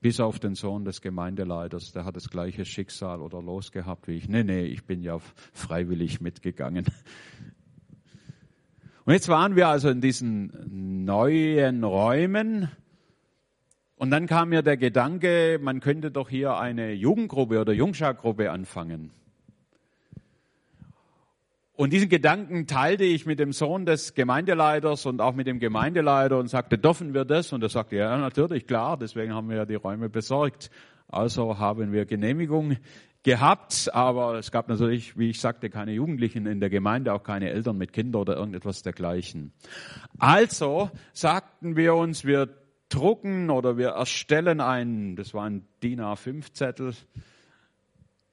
bis 0.05 0.19
auf 0.19 0.37
den 0.37 0.53
Sohn 0.53 0.85
des 0.85 1.01
Gemeindeleiters, 1.01 1.91
der 1.91 2.05
hat 2.05 2.15
das 2.15 2.29
gleiche 2.29 2.63
Schicksal 2.63 3.21
oder 3.21 3.41
Los 3.41 3.71
gehabt 3.71 4.07
wie 4.07 4.17
ich. 4.17 4.29
Nee, 4.29 4.43
nee, 4.43 4.61
ich 4.61 4.85
bin 4.85 5.01
ja 5.01 5.17
freiwillig 5.51 6.21
mitgegangen. 6.21 6.85
Und 9.05 9.13
jetzt 9.13 9.27
waren 9.29 9.55
wir 9.55 9.67
also 9.67 9.89
in 9.89 10.01
diesen 10.01 11.05
neuen 11.05 11.83
Räumen. 11.83 12.69
Und 13.95 14.11
dann 14.11 14.27
kam 14.27 14.49
mir 14.49 14.61
der 14.61 14.77
Gedanke, 14.77 15.57
man 15.59 15.79
könnte 15.79 16.11
doch 16.11 16.29
hier 16.29 16.55
eine 16.55 16.93
Jugendgruppe 16.93 17.59
oder 17.59 17.73
Jungschargruppe 17.73 18.51
anfangen. 18.51 19.09
Und 21.75 21.91
diesen 21.91 22.07
Gedanken 22.07 22.67
teilte 22.67 23.03
ich 23.03 23.25
mit 23.25 23.38
dem 23.38 23.51
Sohn 23.51 23.85
des 23.85 24.13
Gemeindeleiters 24.13 25.05
und 25.05 25.19
auch 25.19 25.35
mit 25.35 25.45
dem 25.45 25.59
Gemeindeleiter 25.59 26.38
und 26.39 26.47
sagte, 26.47 26.77
dürfen 26.77 27.13
wir 27.13 27.25
das? 27.25 27.51
Und 27.51 27.63
er 27.63 27.69
sagte, 27.69 27.97
ja, 27.97 28.17
natürlich, 28.17 28.65
klar, 28.65 28.97
deswegen 28.97 29.33
haben 29.33 29.49
wir 29.49 29.57
ja 29.57 29.65
die 29.65 29.75
Räume 29.75 30.09
besorgt. 30.09 30.69
Also 31.09 31.59
haben 31.59 31.91
wir 31.91 32.05
Genehmigung 32.05 32.77
gehabt, 33.23 33.89
aber 33.93 34.35
es 34.35 34.51
gab 34.51 34.69
natürlich, 34.69 35.17
wie 35.17 35.31
ich 35.31 35.41
sagte, 35.41 35.69
keine 35.69 35.91
Jugendlichen 35.91 36.45
in 36.45 36.61
der 36.61 36.69
Gemeinde, 36.69 37.11
auch 37.11 37.23
keine 37.23 37.49
Eltern 37.49 37.77
mit 37.77 37.91
Kindern 37.91 38.21
oder 38.21 38.38
irgendetwas 38.38 38.81
dergleichen. 38.81 39.51
Also 40.17 40.91
sagten 41.11 41.75
wir 41.75 41.95
uns, 41.95 42.23
wir 42.23 42.47
drucken 42.88 43.49
oder 43.49 43.77
wir 43.77 43.89
erstellen 43.89 44.61
einen, 44.61 45.15
das 45.15 45.33
war 45.33 45.43
ein 45.45 45.67
DIN 45.83 45.99
A5-Zettel 45.99 46.93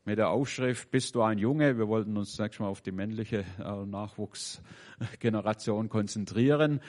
mit 0.05 0.19
der 0.19 0.31
Aufschrift, 0.31 0.91
bist 0.91 1.15
du 1.15 1.23
ein 1.23 1.39
Junge? 1.39 1.79
Wir 1.79 1.87
wollten 1.87 2.17
uns 2.17 2.35
zunächst 2.35 2.61
mal 2.61 2.67
auf 2.67 2.81
die 2.81 2.91
männliche 2.91 3.45
äh, 3.59 3.87
Nachwuchsgeneration 3.87 5.89
konzentrieren 5.89 6.81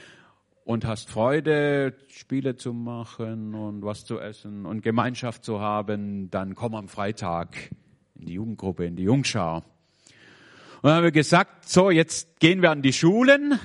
und 0.65 0.85
hast 0.85 1.09
Freude, 1.09 1.93
Spiele 2.07 2.55
zu 2.55 2.73
machen 2.73 3.53
und 3.53 3.83
was 3.83 4.05
zu 4.05 4.19
essen 4.19 4.65
und 4.65 4.81
Gemeinschaft 4.81 5.43
zu 5.43 5.59
haben, 5.59 6.31
dann 6.31 6.55
komm 6.55 6.73
am 6.73 6.87
Freitag 6.87 7.55
in 8.15 8.25
die 8.25 8.33
Jugendgruppe, 8.33 8.85
in 8.85 8.95
die 8.95 9.03
Jungschar. 9.03 9.57
Und 9.57 10.89
dann 10.89 10.93
haben 10.93 11.03
wir 11.03 11.11
gesagt, 11.11 11.69
so, 11.69 11.91
jetzt 11.91 12.39
gehen 12.39 12.61
wir 12.61 12.71
an 12.71 12.81
die 12.81 12.93
Schulen. 12.93 13.59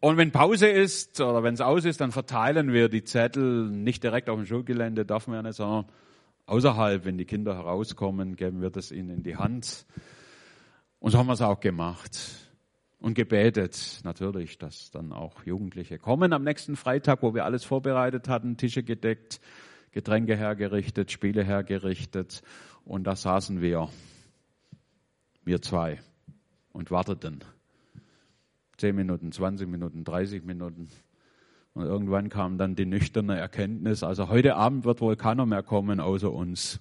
Und 0.00 0.16
wenn 0.16 0.30
Pause 0.30 0.68
ist 0.68 1.20
oder 1.20 1.42
wenn 1.42 1.54
es 1.54 1.60
aus 1.60 1.84
ist, 1.84 2.00
dann 2.00 2.12
verteilen 2.12 2.72
wir 2.72 2.88
die 2.88 3.04
Zettel 3.04 3.70
nicht 3.70 4.02
direkt 4.02 4.28
auf 4.28 4.36
dem 4.36 4.46
Schulgelände, 4.46 5.04
darf 5.04 5.26
man 5.26 5.36
ja 5.36 5.42
nicht, 5.42 5.56
sondern 5.56 5.86
außerhalb, 6.46 7.04
wenn 7.04 7.18
die 7.18 7.24
Kinder 7.24 7.56
herauskommen, 7.56 8.36
geben 8.36 8.60
wir 8.60 8.70
das 8.70 8.90
ihnen 8.90 9.10
in 9.10 9.22
die 9.22 9.36
Hand. 9.36 9.86
Und 10.98 11.10
so 11.10 11.18
haben 11.18 11.26
wir 11.26 11.32
es 11.32 11.42
auch 11.42 11.60
gemacht 11.60 12.18
und 12.98 13.14
gebetet, 13.14 14.00
natürlich, 14.04 14.58
dass 14.58 14.90
dann 14.90 15.12
auch 15.12 15.44
Jugendliche 15.44 15.98
kommen 15.98 16.32
am 16.32 16.44
nächsten 16.44 16.76
Freitag, 16.76 17.22
wo 17.22 17.34
wir 17.34 17.44
alles 17.44 17.64
vorbereitet 17.64 18.28
hatten, 18.28 18.56
Tische 18.56 18.82
gedeckt, 18.82 19.40
Getränke 19.90 20.36
hergerichtet, 20.36 21.10
Spiele 21.10 21.44
hergerichtet. 21.44 22.42
Und 22.84 23.04
da 23.04 23.16
saßen 23.16 23.60
wir, 23.60 23.88
wir 25.44 25.60
zwei, 25.60 26.00
und 26.72 26.90
warteten. 26.90 27.44
Zehn 28.76 28.96
Minuten, 28.96 29.32
20 29.32 29.68
Minuten, 29.68 30.04
30 30.04 30.44
Minuten. 30.44 30.88
Und 31.74 31.84
irgendwann 31.84 32.28
kam 32.28 32.58
dann 32.58 32.74
die 32.74 32.86
nüchterne 32.86 33.38
Erkenntnis, 33.38 34.02
also 34.02 34.28
heute 34.28 34.56
Abend 34.56 34.84
wird 34.84 35.00
wohl 35.00 35.16
keiner 35.16 35.46
mehr 35.46 35.62
kommen 35.62 36.00
außer 36.00 36.30
uns. 36.30 36.80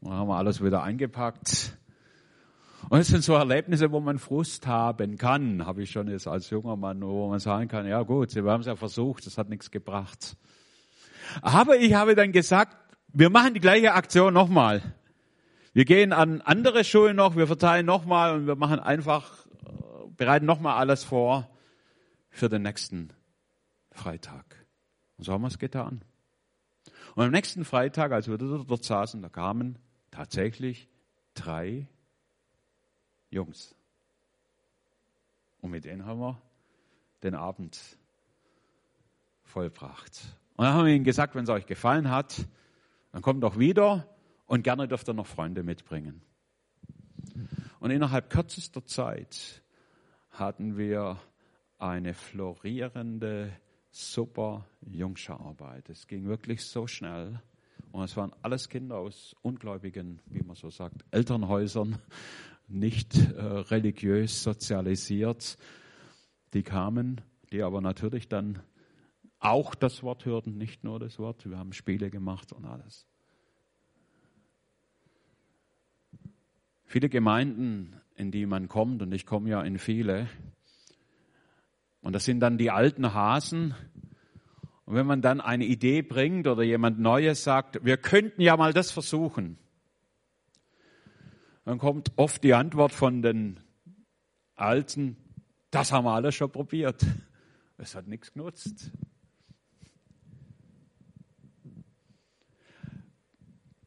Und 0.00 0.10
dann 0.10 0.18
haben 0.18 0.28
wir 0.28 0.36
alles 0.36 0.62
wieder 0.62 0.82
eingepackt 0.82 1.76
und 2.90 2.98
es 2.98 3.08
sind 3.08 3.24
so 3.24 3.34
Erlebnisse, 3.34 3.92
wo 3.92 4.00
man 4.00 4.18
Frust 4.18 4.66
haben 4.66 5.16
kann, 5.16 5.66
habe 5.66 5.82
ich 5.82 5.90
schon 5.90 6.08
jetzt 6.08 6.28
als 6.28 6.50
junger 6.50 6.76
Mann, 6.76 7.00
wo 7.02 7.28
man 7.28 7.38
sagen 7.38 7.68
kann, 7.68 7.86
ja 7.86 8.02
gut, 8.02 8.34
wir 8.34 8.44
haben 8.44 8.60
es 8.60 8.66
ja 8.66 8.76
versucht, 8.76 9.26
das 9.26 9.38
hat 9.38 9.48
nichts 9.48 9.70
gebracht. 9.70 10.36
Aber 11.40 11.76
ich 11.76 11.94
habe 11.94 12.14
dann 12.14 12.32
gesagt, 12.32 12.76
wir 13.12 13.30
machen 13.30 13.54
die 13.54 13.60
gleiche 13.60 13.94
Aktion 13.94 14.34
nochmal. 14.34 14.82
Wir 15.72 15.84
gehen 15.84 16.12
an 16.12 16.42
andere 16.42 16.84
Schulen 16.84 17.16
noch, 17.16 17.36
wir 17.36 17.46
verteilen 17.46 17.86
nochmal 17.86 18.34
und 18.34 18.46
wir 18.46 18.56
machen 18.56 18.78
einfach, 18.78 19.46
äh, 19.64 20.08
bereiten 20.16 20.46
nochmal 20.46 20.76
alles 20.76 21.04
vor 21.04 21.48
für 22.34 22.48
den 22.48 22.62
nächsten 22.62 23.12
Freitag. 23.92 24.66
Und 25.16 25.24
so 25.24 25.32
haben 25.32 25.42
wir 25.42 25.48
es 25.48 25.60
getan. 25.60 26.02
Und 27.14 27.24
am 27.24 27.30
nächsten 27.30 27.64
Freitag, 27.64 28.10
als 28.10 28.26
wir 28.26 28.36
dort 28.38 28.84
saßen, 28.84 29.22
da 29.22 29.28
kamen 29.28 29.78
tatsächlich 30.10 30.88
drei 31.34 31.86
Jungs. 33.30 33.76
Und 35.60 35.70
mit 35.70 35.84
denen 35.84 36.06
haben 36.06 36.18
wir 36.18 36.42
den 37.22 37.36
Abend 37.36 37.80
vollbracht. 39.44 40.20
Und 40.56 40.64
dann 40.64 40.74
haben 40.74 40.86
wir 40.86 40.92
ihnen 40.92 41.04
gesagt, 41.04 41.36
wenn 41.36 41.44
es 41.44 41.50
euch 41.50 41.66
gefallen 41.66 42.10
hat, 42.10 42.48
dann 43.12 43.22
kommt 43.22 43.44
doch 43.44 43.60
wieder 43.60 44.08
und 44.46 44.64
gerne 44.64 44.88
dürft 44.88 45.08
ihr 45.08 45.14
noch 45.14 45.28
Freunde 45.28 45.62
mitbringen. 45.62 46.20
Und 47.78 47.92
innerhalb 47.92 48.28
kürzester 48.28 48.84
Zeit 48.84 49.62
hatten 50.30 50.76
wir 50.76 51.20
eine 51.84 52.14
florierende, 52.14 53.52
super 53.90 54.66
Jungscherarbeit. 54.80 55.90
Es 55.90 56.06
ging 56.06 56.26
wirklich 56.26 56.64
so 56.64 56.86
schnell. 56.86 57.40
Und 57.92 58.04
es 58.04 58.16
waren 58.16 58.32
alles 58.42 58.68
Kinder 58.68 58.96
aus 58.96 59.36
ungläubigen, 59.42 60.20
wie 60.26 60.42
man 60.42 60.56
so 60.56 60.70
sagt, 60.70 61.04
Elternhäusern 61.10 61.98
nicht 62.66 63.16
äh, 63.16 63.42
religiös 63.42 64.42
sozialisiert, 64.42 65.58
die 66.54 66.62
kamen, 66.62 67.20
die 67.52 67.62
aber 67.62 67.82
natürlich 67.82 68.28
dann 68.28 68.60
auch 69.38 69.74
das 69.74 70.02
Wort 70.02 70.24
hörten, 70.24 70.56
nicht 70.56 70.82
nur 70.82 70.98
das 70.98 71.18
Wort. 71.18 71.48
Wir 71.48 71.58
haben 71.58 71.74
Spiele 71.74 72.08
gemacht 72.08 72.52
und 72.52 72.64
alles. 72.64 73.06
Viele 76.86 77.10
Gemeinden, 77.10 78.00
in 78.16 78.30
die 78.30 78.46
man 78.46 78.68
kommt, 78.68 79.02
und 79.02 79.12
ich 79.12 79.26
komme 79.26 79.50
ja 79.50 79.60
in 79.62 79.78
viele, 79.78 80.28
und 82.04 82.12
das 82.12 82.26
sind 82.26 82.40
dann 82.40 82.58
die 82.58 82.70
alten 82.70 83.14
Hasen. 83.14 83.74
Und 84.84 84.94
wenn 84.94 85.06
man 85.06 85.22
dann 85.22 85.40
eine 85.40 85.64
Idee 85.64 86.02
bringt 86.02 86.46
oder 86.46 86.62
jemand 86.62 87.00
Neues 87.00 87.42
sagt, 87.42 87.82
wir 87.82 87.96
könnten 87.96 88.42
ja 88.42 88.58
mal 88.58 88.74
das 88.74 88.90
versuchen, 88.90 89.56
dann 91.64 91.78
kommt 91.78 92.12
oft 92.16 92.44
die 92.44 92.52
Antwort 92.52 92.92
von 92.92 93.22
den 93.22 93.58
Alten, 94.54 95.16
das 95.70 95.92
haben 95.92 96.04
wir 96.04 96.12
alles 96.12 96.34
schon 96.34 96.52
probiert. 96.52 97.04
Es 97.78 97.94
hat 97.94 98.06
nichts 98.06 98.34
genutzt. 98.34 98.90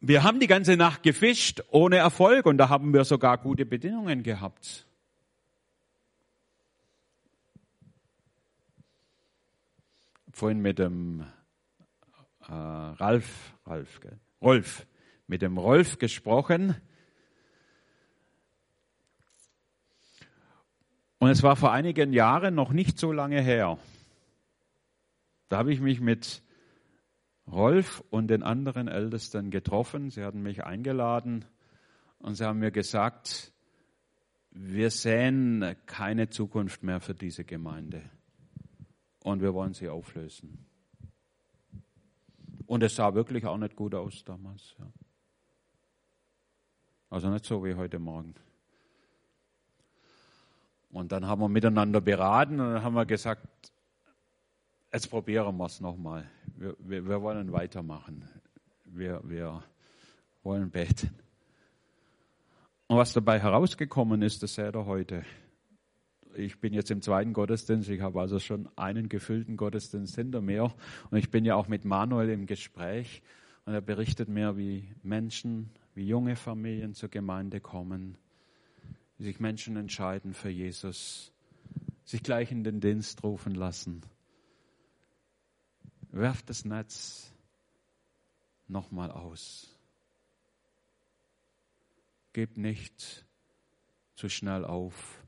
Wir 0.01 0.23
haben 0.23 0.39
die 0.39 0.47
ganze 0.47 0.75
Nacht 0.75 1.03
gefischt 1.03 1.61
ohne 1.69 1.97
Erfolg 1.97 2.47
und 2.47 2.57
da 2.57 2.69
haben 2.69 2.93
wir 2.93 3.05
sogar 3.05 3.37
gute 3.37 3.67
Bedingungen 3.67 4.23
gehabt. 4.23 4.86
Vorhin 10.31 10.59
mit 10.59 10.79
dem 10.79 11.25
äh, 12.47 12.51
Ralf, 12.51 13.53
Ralf, 13.65 13.99
Rolf, 14.41 14.87
mit 15.27 15.41
dem 15.41 15.57
Rolf 15.57 15.97
gesprochen. 15.97 16.75
Und 21.19 21.29
es 21.29 21.43
war 21.43 21.55
vor 21.55 21.71
einigen 21.71 22.13
Jahren 22.13 22.55
noch 22.55 22.71
nicht 22.71 22.99
so 22.99 23.11
lange 23.11 23.41
her. 23.41 23.79
Da 25.49 25.57
habe 25.57 25.73
ich 25.73 25.79
mich 25.79 25.99
mit 25.99 26.43
Rolf 27.49 28.03
und 28.09 28.27
den 28.27 28.43
anderen 28.43 28.87
Ältesten 28.87 29.49
getroffen. 29.49 30.09
Sie 30.09 30.23
hatten 30.23 30.43
mich 30.43 30.63
eingeladen 30.63 31.45
und 32.19 32.35
sie 32.35 32.45
haben 32.45 32.59
mir 32.59 32.71
gesagt, 32.71 33.53
wir 34.51 34.91
sehen 34.91 35.75
keine 35.85 36.29
Zukunft 36.29 36.83
mehr 36.83 36.99
für 36.99 37.15
diese 37.15 37.45
Gemeinde 37.45 38.01
und 39.27 39.41
wir 39.41 39.53
wollen 39.53 39.73
sie 39.73 39.89
auflösen. 39.89 40.65
Und 42.65 42.81
es 42.81 42.95
sah 42.95 43.13
wirklich 43.13 43.45
auch 43.45 43.57
nicht 43.57 43.75
gut 43.75 43.93
aus 43.93 44.23
damals. 44.23 44.73
Ja. 44.79 44.85
Also 47.09 47.29
nicht 47.29 47.45
so 47.45 47.63
wie 47.63 47.75
heute 47.75 47.99
Morgen. 47.99 48.35
Und 50.91 51.11
dann 51.11 51.27
haben 51.27 51.41
wir 51.41 51.49
miteinander 51.49 51.99
beraten 51.99 52.59
und 52.61 52.73
dann 52.73 52.83
haben 52.83 52.95
wir 52.95 53.05
gesagt, 53.05 53.45
jetzt 54.93 55.09
probieren 55.09 55.57
wir 55.57 55.65
es 55.65 55.81
nochmal. 55.81 56.29
Wir, 56.55 57.05
wir, 57.05 57.21
wollen 57.21 57.51
weitermachen. 57.51 58.29
Wir, 58.85 59.21
wir 59.25 59.61
wollen 60.41 60.71
beten. 60.71 61.13
Und 62.87 62.95
was 62.95 63.11
dabei 63.11 63.41
herausgekommen 63.41 64.21
ist, 64.21 64.41
das 64.41 64.55
seht 64.55 64.73
ihr 64.73 64.85
heute. 64.85 65.25
Ich 66.35 66.59
bin 66.59 66.73
jetzt 66.73 66.91
im 66.91 67.01
zweiten 67.01 67.33
Gottesdienst, 67.33 67.89
ich 67.89 68.01
habe 68.01 68.21
also 68.21 68.39
schon 68.39 68.69
einen 68.75 69.09
gefüllten 69.09 69.57
Gottesdienst 69.57 70.15
hinter 70.15 70.41
mir 70.41 70.73
und 71.09 71.17
ich 71.17 71.31
bin 71.31 71.45
ja 71.45 71.55
auch 71.55 71.67
mit 71.67 71.85
Manuel 71.85 72.29
im 72.29 72.45
Gespräch 72.45 73.23
und 73.65 73.73
er 73.73 73.81
berichtet 73.81 74.29
mir, 74.29 74.57
wie 74.57 74.89
Menschen, 75.03 75.69
wie 75.95 76.07
junge 76.07 76.35
Familien 76.35 76.93
zur 76.93 77.09
Gemeinde 77.09 77.59
kommen 77.59 78.17
wie 79.17 79.23
sich 79.23 79.39
Menschen 79.39 79.75
entscheiden 79.77 80.33
für 80.33 80.49
Jesus, 80.49 81.31
sich 82.03 82.21
gleich 82.23 82.51
in 82.51 82.63
den 82.63 82.79
Dienst 82.79 83.23
rufen 83.23 83.55
lassen. 83.55 84.01
Werft 86.11 86.49
das 86.49 86.65
Netz 86.65 87.33
nochmal 88.67 89.11
aus. 89.11 89.75
Gib 92.33 92.57
nicht 92.57 93.25
zu 94.15 94.29
schnell 94.29 94.63
auf. 94.63 95.23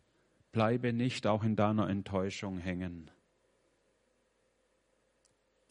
Bleibe 0.60 0.92
nicht 0.92 1.26
auch 1.26 1.46
in 1.46 1.56
deiner 1.56 1.88
Enttäuschung 1.88 2.58
hängen. 2.58 3.10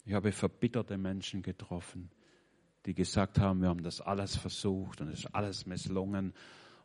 Ich 0.03 0.13
habe 0.13 0.31
verbitterte 0.31 0.97
Menschen 0.97 1.43
getroffen, 1.43 2.09
die 2.87 2.95
gesagt 2.95 3.37
haben, 3.37 3.61
wir 3.61 3.69
haben 3.69 3.83
das 3.83 4.01
alles 4.01 4.35
versucht 4.35 5.01
und 5.01 5.09
es 5.09 5.25
ist 5.25 5.35
alles 5.35 5.67
misslungen 5.67 6.33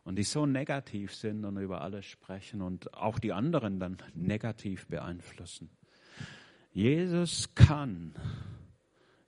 und 0.03 0.17
die 0.17 0.23
so 0.23 0.45
negativ 0.45 1.15
sind 1.15 1.45
und 1.45 1.57
über 1.57 1.81
alles 1.81 2.05
sprechen 2.05 2.61
und 2.61 2.93
auch 2.93 3.17
die 3.17 3.33
anderen 3.33 3.79
dann 3.79 3.97
negativ 4.13 4.85
beeinflussen. 4.85 5.71
Jesus 6.73 7.55
kann 7.55 8.13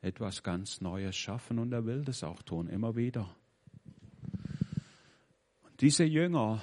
etwas 0.02 0.44
ganz 0.44 0.82
Neues 0.82 1.16
schaffen 1.16 1.58
und 1.58 1.74
er 1.74 1.88
will 1.88 2.06
das 2.06 2.24
auch 2.24 2.44
tun, 2.44 2.68
immer 2.68 2.96
wieder. 2.96 3.36
Und 5.64 5.82
diese 5.82 6.04
Jünger, 6.04 6.62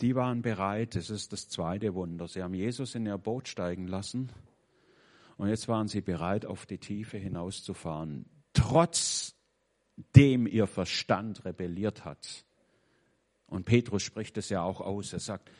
die 0.00 0.14
waren 0.14 0.42
bereit, 0.42 0.94
das 0.94 1.10
ist 1.10 1.32
das 1.32 1.48
zweite 1.48 1.94
Wunder. 1.94 2.28
Sie 2.28 2.42
haben 2.42 2.54
Jesus 2.54 2.94
in 2.94 3.06
ihr 3.06 3.18
Boot 3.18 3.48
steigen 3.48 3.88
lassen 3.88 4.30
Und 5.38 5.48
jetzt 5.48 5.68
waren 5.68 5.88
sie 5.88 6.00
bereit, 6.00 6.46
auf 6.46 6.66
die 6.66 6.78
Tiefe 6.78 7.16
hinauszufahren, 7.16 8.26
trotzdem 8.52 9.36
ihr 10.46 10.66
Verstand 10.66 11.44
rebelliert 11.44 12.04
hat. 12.04 12.44
Und 13.46 13.64
Petrus 13.64 14.02
spricht 14.02 14.36
es 14.36 14.48
ja 14.50 14.62
auch 14.62 14.80
aus. 14.80 15.12
Er 15.12 15.20
sagt, 15.20 15.50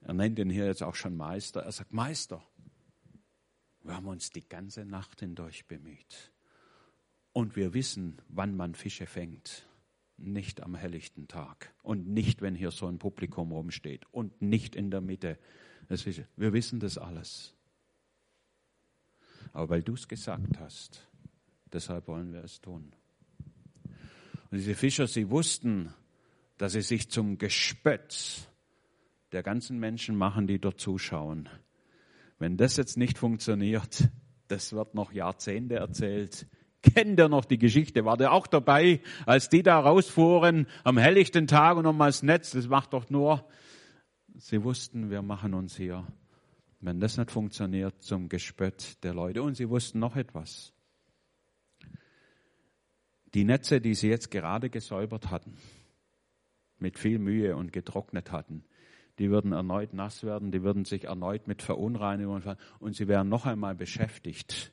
er 0.00 0.14
nennt 0.14 0.38
ihn 0.38 0.50
hier 0.50 0.66
jetzt 0.66 0.82
auch 0.82 0.94
schon 0.94 1.16
Meister. 1.16 1.62
Er 1.62 1.72
sagt, 1.72 1.92
Meister, 1.92 2.42
wir 3.82 3.94
haben 3.96 4.06
uns 4.06 4.30
die 4.30 4.48
ganze 4.48 4.84
Nacht 4.84 5.20
hindurch 5.20 5.66
bemüht. 5.66 6.32
Und 7.32 7.56
wir 7.56 7.74
wissen, 7.74 8.22
wann 8.28 8.56
man 8.56 8.74
Fische 8.74 9.06
fängt. 9.06 9.66
Nicht 10.16 10.62
am 10.62 10.74
helllichten 10.74 11.28
Tag. 11.28 11.74
Und 11.82 12.08
nicht, 12.08 12.40
wenn 12.40 12.54
hier 12.54 12.70
so 12.70 12.86
ein 12.86 12.98
Publikum 12.98 13.52
rumsteht. 13.52 14.06
Und 14.12 14.40
nicht 14.40 14.76
in 14.76 14.90
der 14.90 15.00
Mitte. 15.00 15.38
Wir 15.88 16.52
wissen 16.52 16.80
das 16.80 16.98
alles. 16.98 17.54
Aber 19.52 19.70
weil 19.70 19.82
du 19.82 19.94
es 19.94 20.08
gesagt 20.08 20.58
hast, 20.58 21.08
deshalb 21.72 22.08
wollen 22.08 22.32
wir 22.32 22.42
es 22.42 22.60
tun. 22.60 22.92
Und 24.50 24.58
diese 24.58 24.74
Fischer, 24.74 25.06
sie 25.06 25.30
wussten, 25.30 25.92
dass 26.58 26.72
sie 26.72 26.82
sich 26.82 27.10
zum 27.10 27.38
Gespött 27.38 28.48
der 29.32 29.42
ganzen 29.42 29.78
Menschen 29.78 30.16
machen, 30.16 30.46
die 30.46 30.60
dort 30.60 30.80
zuschauen. 30.80 31.48
Wenn 32.38 32.56
das 32.56 32.76
jetzt 32.76 32.96
nicht 32.96 33.18
funktioniert, 33.18 34.08
das 34.48 34.72
wird 34.72 34.94
noch 34.94 35.12
Jahrzehnte 35.12 35.76
erzählt. 35.76 36.46
Kennt 36.92 37.18
ihr 37.18 37.28
noch 37.28 37.46
die 37.46 37.58
Geschichte? 37.58 38.04
War 38.04 38.16
der 38.16 38.32
auch 38.32 38.46
dabei, 38.46 39.00
als 39.24 39.48
die 39.48 39.62
da 39.62 39.80
rausfuhren 39.80 40.66
am 40.82 40.98
helllichten 40.98 41.46
Tag 41.46 41.76
und 41.76 41.84
nochmal 41.84 42.10
das 42.10 42.22
Netz? 42.22 42.50
Das 42.50 42.68
macht 42.68 42.92
doch 42.92 43.08
nur. 43.08 43.46
Sie 44.36 44.62
wussten, 44.62 45.10
wir 45.10 45.22
machen 45.22 45.54
uns 45.54 45.76
hier, 45.76 46.06
wenn 46.80 47.00
das 47.00 47.16
nicht 47.16 47.30
funktioniert, 47.30 48.02
zum 48.02 48.28
Gespött 48.28 49.02
der 49.02 49.14
Leute. 49.14 49.42
Und 49.42 49.54
sie 49.54 49.68
wussten 49.70 49.98
noch 49.98 50.16
etwas. 50.16 50.72
Die 53.32 53.44
Netze, 53.44 53.80
die 53.80 53.94
sie 53.94 54.08
jetzt 54.08 54.30
gerade 54.30 54.68
gesäubert 54.68 55.30
hatten, 55.30 55.56
mit 56.78 56.98
viel 56.98 57.18
Mühe 57.18 57.56
und 57.56 57.72
getrocknet 57.72 58.30
hatten, 58.30 58.64
die 59.18 59.30
würden 59.30 59.52
erneut 59.52 59.94
nass 59.94 60.22
werden, 60.22 60.50
die 60.50 60.62
würden 60.62 60.84
sich 60.84 61.04
erneut 61.04 61.48
mit 61.48 61.62
Verunreinigungen 61.62 62.56
und 62.78 62.94
sie 62.94 63.08
wären 63.08 63.28
noch 63.28 63.46
einmal 63.46 63.74
beschäftigt, 63.74 64.72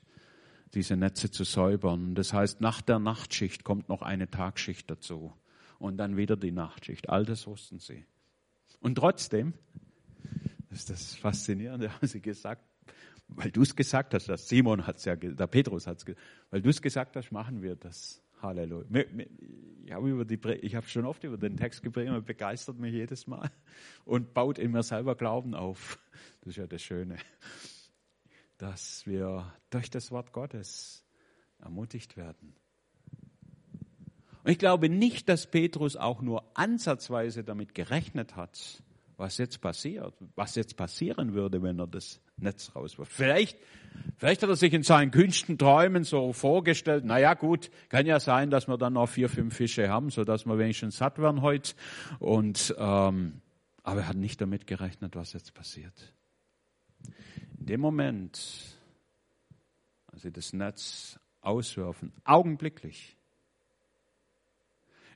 diese 0.74 0.96
Netze 0.96 1.30
zu 1.30 1.44
säubern. 1.44 2.14
Das 2.14 2.32
heißt, 2.32 2.60
nach 2.60 2.80
der 2.80 2.98
Nachtschicht 2.98 3.64
kommt 3.64 3.88
noch 3.88 4.02
eine 4.02 4.30
Tagschicht 4.30 4.90
dazu 4.90 5.32
und 5.78 5.96
dann 5.98 6.16
wieder 6.16 6.36
die 6.36 6.52
Nachtschicht. 6.52 7.08
All 7.08 7.24
das 7.24 7.46
wussten 7.46 7.78
sie. 7.78 8.04
Und 8.80 8.96
trotzdem, 8.96 9.54
das 10.70 10.80
ist 10.80 10.90
das 10.90 11.14
Faszinierende, 11.16 11.92
haben 11.94 12.06
sie 12.06 12.20
gesagt, 12.20 12.64
weil 13.28 13.50
du 13.50 13.62
es 13.62 13.74
gesagt 13.76 14.14
hast, 14.14 14.28
das 14.28 14.48
Simon 14.48 14.86
hat 14.86 14.96
es 14.96 15.04
ja, 15.04 15.16
der 15.16 15.46
Petrus 15.46 15.86
hat 15.86 15.98
es 15.98 16.04
gesagt, 16.04 16.26
weil 16.50 16.62
du 16.62 16.70
es 16.70 16.82
gesagt 16.82 17.16
hast, 17.16 17.32
machen 17.32 17.62
wir 17.62 17.76
das. 17.76 18.22
Halleluja. 18.42 19.04
Ich 19.84 19.92
habe, 19.92 20.10
über 20.10 20.24
die, 20.24 20.38
ich 20.62 20.74
habe 20.74 20.88
schon 20.88 21.06
oft 21.06 21.22
über 21.24 21.38
den 21.38 21.56
Text 21.56 21.82
gepredigt, 21.82 22.26
begeistert 22.26 22.78
mich 22.78 22.92
jedes 22.92 23.26
Mal 23.26 23.50
und 24.04 24.34
baut 24.34 24.58
in 24.58 24.72
mir 24.72 24.82
selber 24.82 25.14
Glauben 25.14 25.54
auf. 25.54 25.98
Das 26.40 26.50
ist 26.50 26.56
ja 26.56 26.66
das 26.66 26.82
Schöne, 26.82 27.16
dass 28.62 29.08
wir 29.08 29.52
durch 29.70 29.90
das 29.90 30.12
Wort 30.12 30.32
Gottes 30.32 31.04
ermutigt 31.58 32.16
werden. 32.16 32.54
Und 34.44 34.52
ich 34.52 34.58
glaube 34.58 34.88
nicht, 34.88 35.28
dass 35.28 35.50
Petrus 35.50 35.96
auch 35.96 36.22
nur 36.22 36.44
ansatzweise 36.56 37.42
damit 37.42 37.74
gerechnet 37.74 38.36
hat, 38.36 38.84
was 39.16 39.36
jetzt 39.38 39.60
passiert, 39.60 40.14
was 40.36 40.54
jetzt 40.54 40.76
passieren 40.76 41.34
würde, 41.34 41.60
wenn 41.60 41.80
er 41.80 41.88
das 41.88 42.20
Netz 42.36 42.70
rauswirft. 42.76 43.12
Vielleicht, 43.12 43.58
vielleicht 44.16 44.44
hat 44.44 44.48
er 44.48 44.54
sich 44.54 44.72
in 44.72 44.84
seinen 44.84 45.10
kühnsten 45.10 45.58
Träumen 45.58 46.04
so 46.04 46.32
vorgestellt, 46.32 47.02
na 47.04 47.18
ja, 47.18 47.34
gut, 47.34 47.68
kann 47.88 48.06
ja 48.06 48.20
sein, 48.20 48.50
dass 48.50 48.68
wir 48.68 48.78
dann 48.78 48.92
noch 48.92 49.08
vier, 49.08 49.28
fünf 49.28 49.56
Fische 49.56 49.88
haben, 49.88 50.10
so 50.10 50.22
dass 50.22 50.46
wir 50.46 50.56
wenigstens 50.56 50.98
satt 50.98 51.18
werden 51.18 51.42
heute. 51.42 51.74
Und, 52.20 52.76
ähm, 52.78 53.40
aber 53.82 54.02
er 54.02 54.08
hat 54.08 54.16
nicht 54.16 54.40
damit 54.40 54.68
gerechnet, 54.68 55.16
was 55.16 55.32
jetzt 55.32 55.52
passiert. 55.52 56.14
In 57.62 57.66
dem 57.66 57.80
Moment, 57.80 58.76
als 60.08 60.22
sie 60.22 60.32
das 60.32 60.52
Netz 60.52 61.20
auswerfen, 61.42 62.12
augenblicklich, 62.24 63.16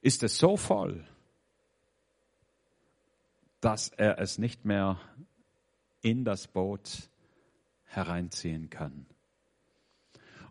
ist 0.00 0.22
es 0.22 0.38
so 0.38 0.56
voll, 0.56 1.04
dass 3.60 3.88
er 3.88 4.20
es 4.20 4.38
nicht 4.38 4.64
mehr 4.64 5.00
in 6.02 6.24
das 6.24 6.46
Boot 6.46 7.10
hereinziehen 7.82 8.70
kann. 8.70 9.06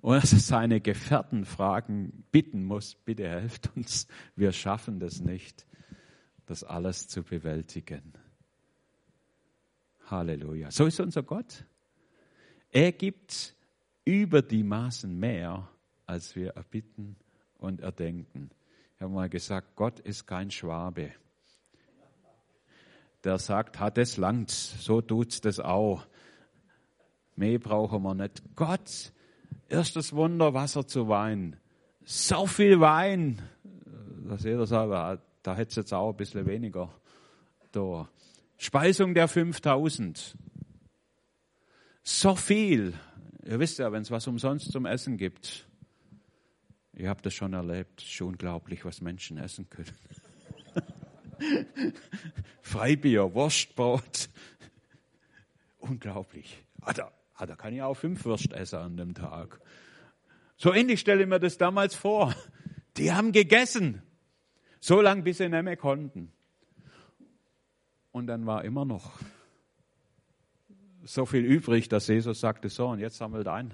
Und 0.01 0.15
dass 0.15 0.33
er 0.33 0.39
seine 0.39 0.81
Gefährten 0.81 1.45
fragen, 1.45 2.25
bitten 2.29 2.65
muss, 2.65 2.95
bitte 2.95 3.29
helft 3.29 3.71
uns, 3.73 4.07
wir 4.35 4.51
schaffen 4.51 4.99
das 4.99 5.21
nicht, 5.21 5.65
das 6.45 6.65
alles 6.65 7.07
zu 7.07 7.23
bewältigen. 7.23 8.11
Halleluja. 10.07 10.71
So 10.71 10.87
ist 10.87 10.99
unser 10.99 11.23
Gott. 11.23 11.63
Er 12.75 12.91
gibt 12.91 13.55
über 14.03 14.41
die 14.41 14.63
Maßen 14.63 15.17
mehr, 15.17 15.69
als 16.05 16.35
wir 16.35 16.51
erbitten 16.51 17.15
und 17.57 17.79
erdenken. 17.81 18.51
Ich 18.95 19.01
habe 19.01 19.13
mal 19.13 19.29
gesagt, 19.29 19.75
Gott 19.75 19.99
ist 20.01 20.27
kein 20.27 20.51
Schwabe 20.51 21.11
der 23.25 23.39
sagt, 23.39 23.79
hat 23.79 23.97
es 23.97 24.17
langt, 24.17 24.51
so 24.51 25.01
tut's 25.01 25.41
das 25.41 25.59
auch. 25.59 26.05
Mehr 27.35 27.57
brauchen 27.59 28.03
wir 28.03 28.13
nicht. 28.13 28.41
Gott, 28.55 29.11
erstes 29.67 30.13
Wunder, 30.13 30.53
Wasser 30.53 30.87
zu 30.87 31.09
Wein. 31.09 31.57
So 32.03 32.45
viel 32.45 32.79
Wein, 32.79 33.41
dass 34.29 34.43
jeder 34.43 34.67
sagt, 34.67 35.23
da 35.41 35.55
hätte 35.55 35.69
es 35.69 35.75
jetzt 35.75 35.93
auch 35.93 36.11
ein 36.11 36.17
bisschen 36.17 36.45
weniger 36.45 36.93
da. 37.71 38.07
Speisung 38.57 39.15
der 39.15 39.27
5000. 39.27 40.37
So 42.07 42.35
viel. 42.35 42.93
Ihr 43.43 43.59
wisst 43.59 43.79
ja, 43.79 43.91
wenn 43.91 44.03
es 44.03 44.11
was 44.11 44.27
umsonst 44.27 44.71
zum 44.71 44.85
Essen 44.85 45.17
gibt. 45.17 45.67
Ihr 46.93 47.09
habt 47.09 47.25
das 47.25 47.33
schon 47.33 47.53
erlebt. 47.53 48.03
Ist 48.03 48.21
unglaublich, 48.21 48.85
was 48.85 49.01
Menschen 49.01 49.39
essen 49.39 49.67
können. 49.71 49.91
Freibier, 52.61 53.33
Wurstbrot. 53.33 54.29
Unglaublich. 55.79 56.63
Ah, 56.81 56.93
da, 56.93 57.11
ah, 57.33 57.47
da 57.47 57.55
kann 57.55 57.73
ich 57.73 57.81
auch 57.81 57.95
fünf 57.95 58.23
Würst 58.23 58.53
essen 58.53 58.77
an 58.77 58.97
dem 58.97 59.15
Tag. 59.15 59.59
So 60.57 60.73
ähnlich 60.73 60.99
stelle 60.99 61.23
ich 61.23 61.27
mir 61.27 61.39
das 61.39 61.57
damals 61.57 61.95
vor. 61.95 62.35
Die 62.97 63.13
haben 63.13 63.31
gegessen. 63.31 64.03
So 64.79 65.01
lange, 65.01 65.23
bis 65.23 65.39
sie 65.39 65.49
nicht 65.49 65.63
mehr 65.63 65.75
konnten. 65.75 66.31
Und 68.11 68.27
dann 68.27 68.45
war 68.45 68.63
immer 68.63 68.85
noch 68.85 69.11
so 71.05 71.25
viel 71.25 71.45
übrig, 71.45 71.87
dass 71.87 72.07
Jesus 72.07 72.39
sagte, 72.39 72.69
so, 72.69 72.87
und 72.87 72.99
jetzt 72.99 73.17
sammelt 73.17 73.47
ein, 73.47 73.73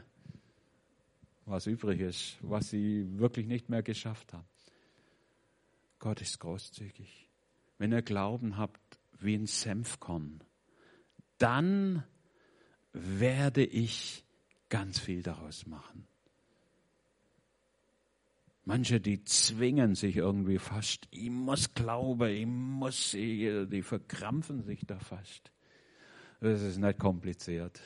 was 1.46 1.66
übrig 1.66 2.00
ist, 2.00 2.38
was 2.42 2.70
sie 2.70 3.08
wirklich 3.18 3.48
nicht 3.48 3.70
mehr 3.70 3.82
geschafft 3.82 4.34
haben. 4.34 4.46
Gott 6.00 6.22
ist 6.22 6.40
großzügig 6.40 7.32
wenn 7.82 7.94
ihr 7.94 8.04
Glauben 8.04 8.58
habt 8.58 9.00
wie 9.18 9.34
ein 9.34 9.48
Senfkorn, 9.48 10.44
dann 11.40 12.04
werde 12.94 13.66
ich 13.66 14.24
ganz 14.70 15.00
viel 15.00 15.24
daraus 15.24 15.66
machen. 15.66 16.06
Manche, 18.66 19.02
die 19.02 19.24
zwingen 19.24 19.96
sich 19.96 20.18
irgendwie 20.18 20.60
fast, 20.60 21.08
ich 21.10 21.32
muss 21.32 21.74
glauben, 21.74 22.30
ich 22.30 22.46
muss, 22.46 23.14
die 23.14 23.82
verkrampfen 23.82 24.62
sich 24.62 24.86
da 24.86 25.00
fast. 25.00 25.52
Das 26.42 26.64
ist 26.64 26.80
nicht 26.80 26.98
kompliziert. 26.98 27.80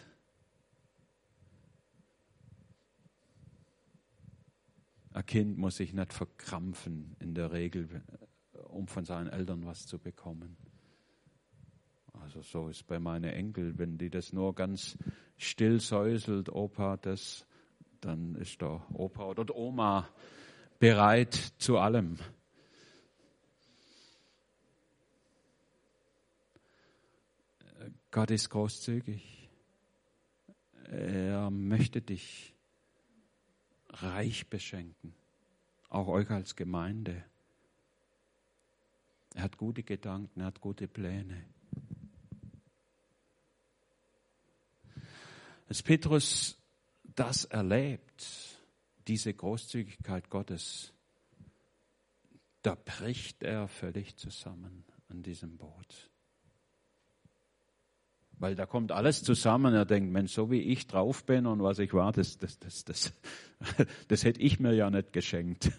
Ein 5.12 5.26
Kind 5.26 5.58
muss 5.58 5.76
sich 5.76 5.94
nicht 5.94 6.14
verkrampfen 6.14 7.18
in 7.20 7.34
der 7.34 7.52
Regel, 7.52 8.02
um 8.70 8.88
von 8.88 9.04
seinen 9.04 9.28
Eltern 9.28 9.66
was 9.66 9.86
zu 9.86 10.00
bekommen. 10.00 10.56
Also 12.14 12.42
so 12.44 12.70
ist 12.70 12.88
bei 12.88 12.98
meinen 12.98 13.26
Enkel, 13.26 13.78
wenn 13.78 13.98
die 13.98 14.10
das 14.10 14.32
nur 14.32 14.56
ganz 14.56 14.98
still 15.36 15.82
säuselt, 15.82 16.48
Opa, 16.48 16.96
das, 16.96 17.46
dann 18.00 18.36
ist 18.36 18.62
der 18.62 18.82
Opa 18.94 19.26
oder 19.26 19.54
Oma 19.54 20.08
bereit 20.80 21.34
zu 21.58 21.78
allem. 21.78 22.20
Gott 28.16 28.32
ist 28.32 28.50
großzügig. 28.50 29.50
Er 30.86 31.50
möchte 31.50 32.02
dich 32.02 32.56
reich 33.90 34.48
beschenken, 34.48 35.14
auch 35.90 36.08
euch 36.08 36.30
als 36.30 36.56
Gemeinde. 36.56 37.26
Er 39.34 39.44
hat 39.44 39.58
gute 39.58 39.84
Gedanken, 39.84 40.40
er 40.40 40.46
hat 40.46 40.62
gute 40.62 40.88
Pläne. 40.88 41.46
Als 45.68 45.84
Petrus 45.84 46.58
das 47.18 47.44
erlebt, 47.44 48.26
diese 49.10 49.34
Großzügigkeit 49.34 50.30
Gottes, 50.30 50.94
da 52.62 52.76
bricht 52.76 53.44
er 53.44 53.68
völlig 53.68 54.16
zusammen 54.16 54.86
an 55.10 55.22
diesem 55.22 55.58
Boot. 55.58 56.15
Weil 58.38 58.56
da 58.56 58.66
kommt 58.66 58.92
alles 58.92 59.24
zusammen. 59.24 59.74
Er 59.74 59.86
denkt, 59.86 60.12
Mensch, 60.12 60.34
so 60.34 60.52
wie 60.52 60.62
ich 60.62 60.88
drauf 60.88 61.26
bin 61.26 61.46
und 61.46 61.64
was 61.64 61.80
ich 61.80 61.94
war, 61.94 62.12
das, 62.12 62.38
das, 62.38 62.60
das, 62.60 62.84
das, 62.84 63.14
das 64.08 64.24
hätte 64.24 64.42
ich 64.42 64.60
mir 64.60 64.74
ja 64.74 64.90
nicht 64.90 65.14
geschenkt. 65.14 65.72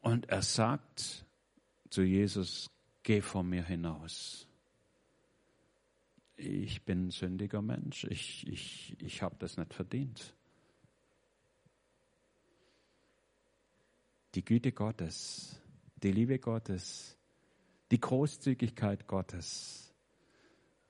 Und 0.00 0.28
er 0.28 0.42
sagt 0.42 1.24
zu 1.88 2.02
Jesus, 2.02 2.70
geh 3.02 3.20
vor 3.20 3.42
mir 3.42 3.64
hinaus. 3.64 4.46
Ich 6.36 6.82
bin 6.84 7.06
ein 7.06 7.10
sündiger 7.10 7.62
Mensch. 7.62 8.04
Ich, 8.04 8.46
ich, 8.48 8.96
ich 9.00 9.22
habe 9.22 9.36
das 9.38 9.56
nicht 9.56 9.72
verdient. 9.72 10.34
Die 14.34 14.44
Güte 14.44 14.72
Gottes, 14.72 15.60
die 16.02 16.10
Liebe 16.10 16.38
Gottes, 16.38 17.16
die 17.92 18.00
Großzügigkeit 18.00 19.06
Gottes 19.06 19.94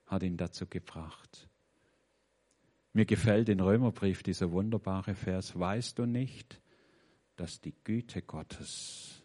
hat 0.05 0.23
ihn 0.23 0.37
dazu 0.37 0.65
gebracht. 0.65 1.49
Mir 2.93 3.03
gefällt 3.05 3.49
in 3.49 3.59
Römerbrief 3.59 4.23
dieser 4.23 4.53
wunderbare 4.53 5.13
Vers, 5.13 5.59
weißt 5.59 5.99
du 5.99 6.05
nicht, 6.05 6.61
dass 7.35 7.59
die 7.59 7.75
Güte 7.83 8.21
Gottes 8.21 9.21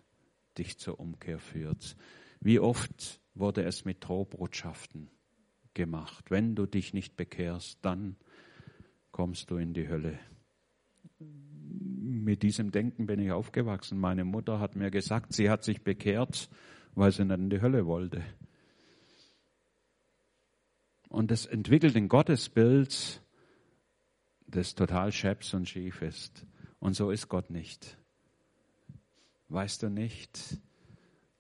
dich 0.59 0.79
zur 0.79 0.99
Umkehr 0.99 1.39
führt? 1.39 1.97
Wie 2.41 2.59
oft 2.59 3.21
wurde 3.35 3.63
es 3.63 3.85
mit 3.85 4.03
Drohbotschaften 4.03 5.09
gemacht? 5.75 6.33
Wenn 6.33 6.57
du 6.57 6.67
dich 6.67 6.95
nicht 6.95 7.17
bekehrst, 7.17 7.79
dann 7.83 8.17
kommst 9.13 9.53
du 9.53 9.57
in 9.57 9.73
die 9.73 9.89
Hölle. 9.89 10.19
Mit 11.21 12.43
diesem 12.43 12.73
Denken 12.73 13.07
bin 13.07 13.21
ich 13.21 13.31
aufgewachsen. 13.31 14.01
Meine 14.01 14.25
Mutter 14.25 14.59
hat 14.59 14.75
mir 14.75 14.91
gesagt, 14.91 15.33
sie 15.33 15.49
hat 15.49 15.63
sich 15.63 15.85
bekehrt 15.85 16.51
weil 16.99 17.13
sie 17.13 17.25
nicht 17.25 17.39
in 17.39 17.49
die 17.49 17.61
Hölle 17.61 17.87
wollte. 17.87 18.25
Und 21.09 21.31
das 21.31 21.47
entwickelt 21.47 21.97
ein 21.97 22.09
Gottesbild, 22.09 23.23
das 24.49 24.75
total 24.75 25.13
scheps 25.13 25.55
und 25.55 25.69
schief 25.69 26.03
ist. 26.03 26.45
Und 26.81 26.95
so 26.95 27.13
ist 27.13 27.29
Gott 27.29 27.51
nicht. 27.51 27.97
Weißt 29.49 29.83
du 29.83 29.91
nicht, 29.91 30.59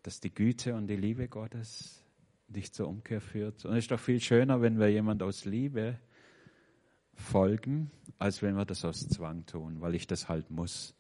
dass 0.03 0.21
die 0.21 0.33
Güte 0.33 0.75
und 0.77 0.87
die 0.87 0.97
Liebe 0.97 1.29
Gottes 1.29 2.05
dich 2.47 2.73
zur 2.73 2.87
Umkehr 2.87 3.21
führt? 3.21 3.65
Und 3.65 3.73
es 3.73 3.85
ist 3.85 3.91
doch 3.91 4.01
viel 4.01 4.21
schöner, 4.21 4.63
wenn 4.63 4.79
wir 4.79 4.89
jemand 4.89 5.25
aus 5.25 5.45
Liebe 5.45 5.99
folgen, 7.15 7.91
als 8.19 8.43
wenn 8.43 8.55
wir 8.55 8.65
das 8.65 8.85
aus 8.85 9.09
Zwang 9.09 9.45
tun, 9.45 9.81
weil 9.81 9.97
ich 9.97 10.07
das 10.07 10.29
halt 10.29 10.51
muss. 10.51 10.95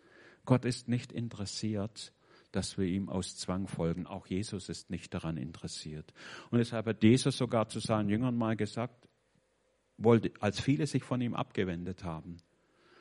Gott 0.44 0.64
ist 0.64 0.88
nicht 0.88 1.12
interessiert 1.12 2.12
dass 2.59 2.76
wir 2.76 2.86
ihm 2.86 3.09
aus 3.09 3.36
Zwang 3.36 3.68
folgen. 3.68 4.09
Auch 4.09 4.26
Jesus 4.26 4.68
ist 4.68 4.90
nicht 4.90 5.14
daran 5.14 5.36
interessiert. 5.36 6.12
Und 6.50 6.59
deshalb 6.59 6.86
hat 6.86 7.04
Jesus 7.04 7.38
sogar 7.38 7.68
zu 7.68 7.78
seinen 7.78 8.09
Jüngern 8.09 8.36
mal 8.36 8.56
gesagt, 8.56 9.09
wollte, 9.96 10.32
als 10.40 10.59
viele 10.59 10.88
sich 10.88 11.04
von 11.04 11.20
ihm 11.20 11.34
abgewendet 11.34 12.02
haben, 12.02 12.38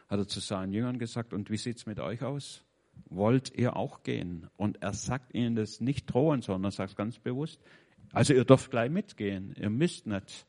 hat 0.10 0.20
er 0.20 0.28
zu 0.28 0.42
seinen 0.42 0.74
Jüngern 0.74 1.00
gesagt, 1.00 1.34
und 1.34 1.50
wie 1.50 1.58
sieht's 1.58 1.88
mit 1.88 2.00
euch 2.00 2.22
aus? 2.22 2.64
Wollt 3.10 3.52
ihr 3.56 3.76
auch 3.76 4.04
gehen? 4.04 4.48
Und 4.58 4.84
er 4.84 4.94
sagt 4.94 5.34
ihnen 5.34 5.56
das 5.56 5.82
nicht 5.82 6.06
drohen, 6.06 6.44
sondern 6.44 6.66
er 6.66 6.76
sagt 6.76 6.96
ganz 6.96 7.18
bewusst, 7.18 7.60
also 8.14 8.36
ihr 8.36 8.46
dürft 8.46 8.70
gleich 8.70 8.92
mitgehen, 8.92 9.56
ihr 9.60 9.72
müsst 9.72 10.06
nicht 10.06 10.46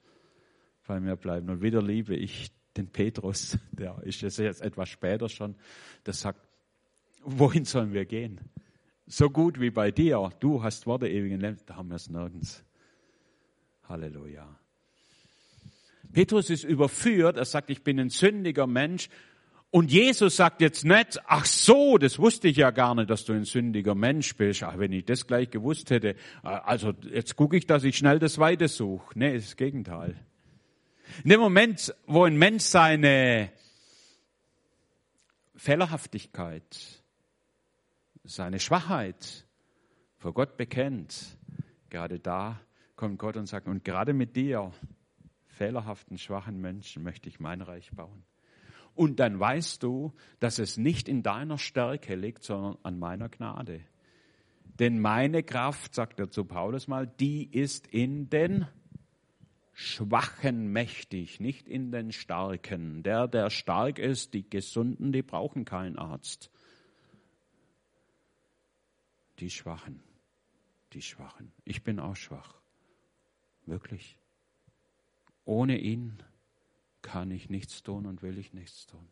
bei 0.86 1.00
mir 1.00 1.16
bleiben. 1.16 1.48
Und 1.48 1.62
wieder 1.62 1.80
liebe 1.80 2.14
ich 2.14 2.50
den 2.76 2.88
Petrus, 2.88 3.56
der 3.72 4.02
ist 4.02 4.20
jetzt 4.20 4.38
etwas 4.38 4.90
später 4.90 5.30
schon, 5.30 5.56
der 6.04 6.12
sagt, 6.12 6.46
wohin 7.22 7.64
sollen 7.64 7.94
wir 7.94 8.04
gehen? 8.04 8.38
So 9.08 9.30
gut 9.30 9.58
wie 9.58 9.70
bei 9.70 9.90
dir. 9.90 10.30
Du 10.38 10.62
hast 10.62 10.86
Worte 10.86 11.08
ewigen 11.08 11.40
Lebens. 11.40 11.64
Da 11.64 11.76
haben 11.76 11.88
wir 11.88 11.96
es 11.96 12.08
nirgends. 12.10 12.62
Halleluja. 13.88 14.46
Petrus 16.12 16.50
ist 16.50 16.64
überführt. 16.64 17.36
Er 17.36 17.44
sagt, 17.44 17.70
ich 17.70 17.82
bin 17.82 17.98
ein 17.98 18.10
sündiger 18.10 18.66
Mensch. 18.66 19.08
Und 19.70 19.90
Jesus 19.90 20.36
sagt 20.36 20.62
jetzt 20.62 20.84
nicht, 20.84 21.20
ach 21.26 21.44
so, 21.44 21.98
das 21.98 22.18
wusste 22.18 22.48
ich 22.48 22.56
ja 22.56 22.70
gar 22.70 22.94
nicht, 22.94 23.10
dass 23.10 23.24
du 23.24 23.34
ein 23.34 23.44
sündiger 23.44 23.94
Mensch 23.94 24.34
bist. 24.36 24.62
Ach, 24.62 24.78
wenn 24.78 24.92
ich 24.92 25.04
das 25.04 25.26
gleich 25.26 25.50
gewusst 25.50 25.90
hätte, 25.90 26.14
also 26.42 26.94
jetzt 27.10 27.36
gucke 27.36 27.56
ich, 27.56 27.66
dass 27.66 27.84
ich 27.84 27.98
schnell 27.98 28.18
das 28.18 28.38
Weite 28.38 28.68
suche. 28.68 29.18
Nee, 29.18 29.36
ist 29.36 29.48
das 29.48 29.56
Gegenteil. 29.56 30.16
In 31.22 31.30
dem 31.30 31.40
Moment, 31.40 31.94
wo 32.06 32.24
ein 32.24 32.36
Mensch 32.36 32.64
seine 32.64 33.50
Fehlerhaftigkeit, 35.56 36.97
seine 38.28 38.60
Schwachheit 38.60 39.46
vor 40.18 40.34
Gott 40.34 40.56
bekennt, 40.56 41.38
gerade 41.88 42.18
da 42.18 42.60
kommt 42.94 43.18
Gott 43.18 43.36
und 43.36 43.46
sagt, 43.46 43.68
und 43.68 43.84
gerade 43.84 44.12
mit 44.12 44.36
dir, 44.36 44.72
fehlerhaften, 45.46 46.18
schwachen 46.18 46.60
Menschen, 46.60 47.02
möchte 47.02 47.28
ich 47.28 47.40
mein 47.40 47.62
Reich 47.62 47.90
bauen. 47.92 48.24
Und 48.94 49.20
dann 49.20 49.38
weißt 49.38 49.82
du, 49.82 50.12
dass 50.40 50.58
es 50.58 50.76
nicht 50.76 51.08
in 51.08 51.22
deiner 51.22 51.56
Stärke 51.56 52.16
liegt, 52.16 52.42
sondern 52.42 52.76
an 52.82 52.98
meiner 52.98 53.28
Gnade. 53.28 53.80
Denn 54.78 55.00
meine 55.00 55.42
Kraft, 55.42 55.94
sagt 55.94 56.20
er 56.20 56.30
zu 56.30 56.44
Paulus 56.44 56.88
mal, 56.88 57.06
die 57.06 57.44
ist 57.44 57.86
in 57.86 58.28
den 58.28 58.66
Schwachen 59.72 60.72
mächtig, 60.72 61.40
nicht 61.40 61.68
in 61.68 61.92
den 61.92 62.12
Starken. 62.12 63.02
Der, 63.04 63.28
der 63.28 63.50
stark 63.50 63.98
ist, 63.98 64.34
die 64.34 64.48
Gesunden, 64.48 65.12
die 65.12 65.22
brauchen 65.22 65.64
keinen 65.64 65.96
Arzt 65.96 66.50
die 69.38 69.50
Schwachen, 69.50 70.02
die 70.92 71.02
Schwachen. 71.02 71.52
Ich 71.64 71.82
bin 71.82 71.98
auch 71.98 72.16
schwach. 72.16 72.54
Wirklich. 73.66 74.18
Ohne 75.44 75.78
ihn 75.78 76.22
kann 77.02 77.30
ich 77.30 77.48
nichts 77.48 77.82
tun 77.82 78.06
und 78.06 78.22
will 78.22 78.38
ich 78.38 78.52
nichts 78.52 78.86
tun. 78.86 79.08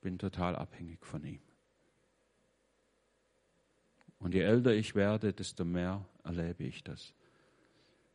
Bin 0.00 0.18
total 0.18 0.56
abhängig 0.56 1.04
von 1.04 1.24
ihm. 1.24 1.40
Und 4.18 4.34
je 4.34 4.40
älter 4.40 4.74
ich 4.74 4.94
werde, 4.94 5.32
desto 5.32 5.64
mehr 5.64 6.04
erlebe 6.24 6.64
ich 6.64 6.82
das. 6.82 7.14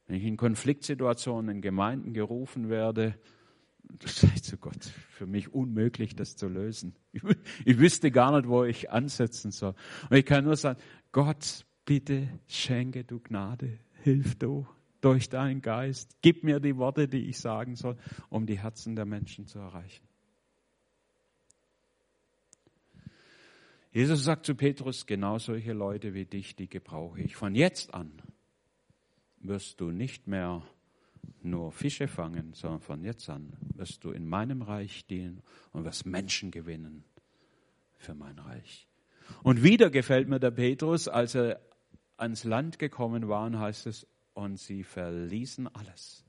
Wenn 0.06 0.18
ich 0.18 0.24
in 0.24 0.38
Konfliktsituationen 0.38 1.58
in 1.58 1.62
Gemeinden 1.62 2.14
gerufen 2.14 2.70
werde, 2.70 3.18
sei 4.06 4.36
zu 4.42 4.58
Gott, 4.58 4.84
für 5.10 5.26
mich 5.26 5.54
unmöglich, 5.54 6.16
das 6.16 6.36
zu 6.36 6.48
lösen. 6.48 6.96
Ich, 7.12 7.24
ich 7.66 7.80
wüsste 7.80 8.12
gar 8.12 8.36
nicht, 8.36 8.48
wo 8.48 8.64
ich 8.64 8.92
ansetzen 8.92 9.52
soll. 9.52 9.76
Und 10.10 10.18
ich 10.18 10.26
kann 10.26 10.46
nur 10.46 10.56
sagen, 10.56 10.80
Gott, 11.12 11.66
bitte 11.86 12.28
schenke 12.48 13.04
du 13.04 13.20
Gnade, 13.20 13.80
hilf 14.04 14.36
du 14.36 14.68
durch 15.02 15.28
deinen 15.30 15.62
Geist, 15.62 16.16
gib 16.22 16.44
mir 16.44 16.60
die 16.60 16.78
Worte, 16.78 17.08
die 17.08 17.28
ich 17.28 17.38
sagen 17.38 17.76
soll, 17.76 17.98
um 18.30 18.46
die 18.46 18.60
Herzen 18.60 18.96
der 18.96 19.06
Menschen 19.06 19.48
zu 19.48 19.60
erreichen. 19.60 20.08
Jesus 23.92 24.24
sagt 24.24 24.46
zu 24.46 24.56
Petrus, 24.56 25.06
genau 25.06 25.38
solche 25.38 25.74
Leute 25.74 26.14
wie 26.14 26.26
dich, 26.26 26.56
die 26.56 26.68
gebrauche 26.68 27.22
ich. 27.22 27.36
Von 27.36 27.54
jetzt 27.54 27.94
an 27.94 28.12
wirst 29.40 29.82
du 29.82 29.92
nicht 29.92 30.26
mehr 30.26 30.64
nur 31.46 31.72
Fische 31.72 32.08
fangen, 32.08 32.54
sondern 32.54 32.80
von 32.80 33.04
jetzt 33.04 33.30
an 33.30 33.54
wirst 33.76 34.04
du 34.04 34.12
in 34.12 34.28
meinem 34.28 34.62
Reich 34.62 35.06
dienen 35.06 35.42
und 35.72 35.86
wirst 35.86 36.06
Menschen 36.06 36.52
gewinnen 36.52 37.04
für 37.98 38.14
mein 38.14 38.40
Reich. 38.40 38.88
Und 39.44 39.64
wieder 39.64 39.90
gefällt 39.90 40.28
mir 40.28 40.40
der 40.40 40.52
Petrus, 40.52 41.08
als 41.08 41.36
er 41.36 41.62
ans 42.18 42.44
Land 42.44 42.80
gekommen 42.80 43.28
waren, 43.28 43.60
heißt 43.60 43.88
es, 43.88 44.08
und 44.34 44.60
sie 44.60 44.84
verließen 44.84 45.68
alles. 45.74 46.26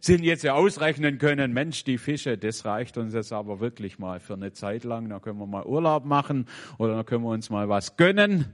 Sind 0.00 0.24
jetzt 0.24 0.44
ja 0.44 0.54
ausrechnen 0.54 1.18
können, 1.18 1.52
Mensch, 1.52 1.84
die 1.84 1.98
Fische, 1.98 2.38
das 2.38 2.64
reicht 2.64 2.96
uns 2.96 3.12
jetzt 3.12 3.32
aber 3.32 3.60
wirklich 3.60 3.98
mal 3.98 4.18
für 4.18 4.32
eine 4.32 4.52
Zeit 4.52 4.84
lang. 4.84 5.10
Da 5.10 5.20
können 5.20 5.38
wir 5.38 5.46
mal 5.46 5.66
Urlaub 5.66 6.06
machen 6.06 6.46
oder 6.78 6.96
da 6.96 7.02
können 7.02 7.22
wir 7.22 7.30
uns 7.30 7.50
mal 7.50 7.68
was 7.68 7.96
gönnen. 7.96 8.46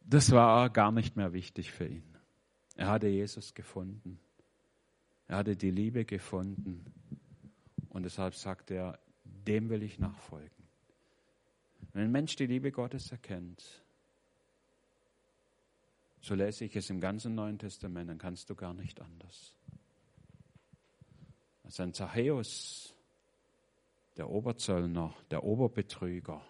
Das 0.00 0.30
war 0.30 0.70
gar 0.70 0.92
nicht 0.92 1.16
mehr 1.16 1.34
wichtig 1.34 1.72
für 1.72 1.86
ihn. 1.86 2.09
Er 2.80 2.88
hatte 2.88 3.08
Jesus 3.08 3.52
gefunden. 3.52 4.18
Er 5.28 5.36
hatte 5.36 5.54
die 5.54 5.70
Liebe 5.70 6.06
gefunden. 6.06 6.82
Und 7.90 8.04
deshalb 8.04 8.34
sagt 8.34 8.70
er, 8.70 8.98
dem 9.22 9.68
will 9.68 9.82
ich 9.82 9.98
nachfolgen. 9.98 10.64
Wenn 11.92 12.04
ein 12.04 12.10
Mensch 12.10 12.36
die 12.36 12.46
Liebe 12.46 12.72
Gottes 12.72 13.12
erkennt, 13.12 13.84
so 16.22 16.34
lese 16.34 16.64
ich 16.64 16.74
es 16.74 16.88
im 16.88 17.00
ganzen 17.00 17.34
Neuen 17.34 17.58
Testament, 17.58 18.08
dann 18.08 18.16
kannst 18.16 18.48
du 18.48 18.54
gar 18.54 18.72
nicht 18.72 18.98
anders. 19.02 19.54
Als 21.64 21.78
ein 21.80 21.92
Zachäus, 21.92 22.94
der 24.16 24.30
Oberzöllner, 24.30 25.14
der 25.30 25.44
Oberbetrüger, 25.44 26.42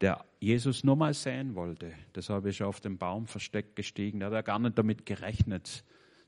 der 0.00 0.24
Jesus 0.40 0.84
nur 0.84 0.96
mal 0.96 1.14
sehen 1.14 1.54
wollte. 1.54 1.92
Deshalb 2.14 2.44
ist 2.46 2.60
er 2.60 2.68
auf 2.68 2.80
dem 2.80 2.98
Baum 2.98 3.26
versteckt 3.26 3.76
gestiegen. 3.76 4.20
Da 4.20 4.26
hat 4.26 4.34
er 4.34 4.42
gar 4.42 4.58
nicht 4.58 4.78
damit 4.78 5.06
gerechnet, 5.06 5.84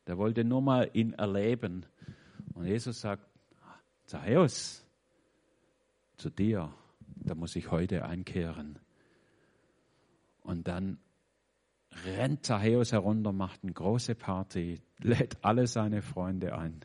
Der 0.07 0.17
wollte 0.17 0.43
nur 0.43 0.63
mal 0.63 0.89
ihn 0.95 1.13
erleben. 1.13 1.85
Und 2.55 2.65
Jesus 2.65 3.03
sagt, 3.03 3.27
Zachäus, 4.07 4.87
zu 6.17 6.31
dir, 6.31 6.73
da 7.17 7.35
muss 7.35 7.55
ich 7.57 7.71
heute 7.71 8.07
einkehren. 8.07 8.79
Und 10.43 10.67
dann 10.67 10.99
rennt 12.07 12.47
Zachäus 12.47 12.93
herunter, 12.93 13.33
macht 13.33 13.63
eine 13.63 13.73
große 13.73 14.15
Party, 14.15 14.81
lädt 14.99 15.45
alle 15.45 15.67
seine 15.67 16.01
Freunde 16.01 16.57
ein. 16.57 16.81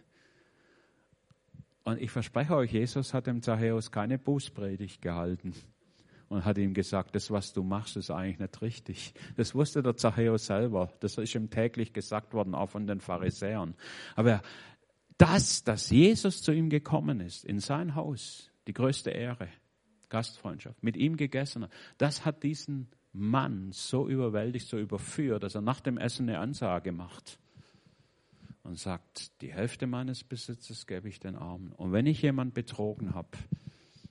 Und 1.86 2.02
ich 2.02 2.12
verspreche 2.12 2.56
euch, 2.56 2.74
Jesus 2.74 3.14
hat 3.14 3.28
dem 3.28 3.42
Zachäus 3.42 3.90
keine 3.90 4.20
Bußpredigt 4.20 5.02
gehalten 5.02 5.54
und 6.34 6.46
hat 6.46 6.58
ihm 6.58 6.74
gesagt, 6.74 7.16
das, 7.16 7.30
was 7.30 7.54
du 7.54 7.64
machst, 7.64 7.96
ist 7.96 8.10
eigentlich 8.10 8.40
nicht 8.40 8.62
richtig. 8.64 9.14
Das 9.38 9.54
wusste 9.54 9.84
der 9.84 9.96
Zachäus 9.96 10.48
selber. 10.48 10.92
Das 11.00 11.18
ist 11.18 11.36
ihm 11.36 11.52
täglich 11.52 11.94
gesagt 11.94 12.34
worden, 12.34 12.56
auch 12.56 12.70
von 12.70 12.88
den 12.88 13.00
Pharisäern. 13.00 13.76
Aber 14.16 14.42
das, 15.20 15.64
dass 15.64 15.92
Jesus 15.92 16.42
zu 16.42 16.52
ihm 16.52 16.70
gekommen 16.70 17.20
ist, 17.20 17.46
in 17.46 17.60
sein 17.60 17.94
Haus, 17.94 18.50
die 18.66 18.74
größte 18.74 19.12
Ehre, 19.12 19.48
Gastfreundschaft, 20.10 20.82
mit 20.82 20.98
ihm 20.98 21.18
gegessen 21.18 21.64
hat, 21.64 21.72
das 22.00 22.26
hat 22.26 22.42
diesen 22.42 22.88
Mann 23.14 23.72
so 23.72 24.10
überwältigt, 24.10 24.68
so 24.68 24.80
überführt, 24.80 25.44
dass 25.44 25.54
er 25.54 25.62
nach 25.62 25.82
dem 25.82 26.00
Essen 26.00 26.28
eine 26.28 26.40
Ansage 26.40 26.92
macht 26.92 27.38
und 28.64 28.80
sagt, 28.80 29.40
die 29.42 29.54
Hälfte 29.54 29.86
meines 29.86 30.24
Besitzes 30.24 30.88
gebe 30.88 31.10
ich 31.10 31.20
den 31.20 31.36
Armen. 31.36 31.74
Und 31.74 31.92
wenn 31.92 32.08
ich 32.08 32.24
jemand 32.24 32.56
betrogen 32.56 33.14
habe, 33.14 33.38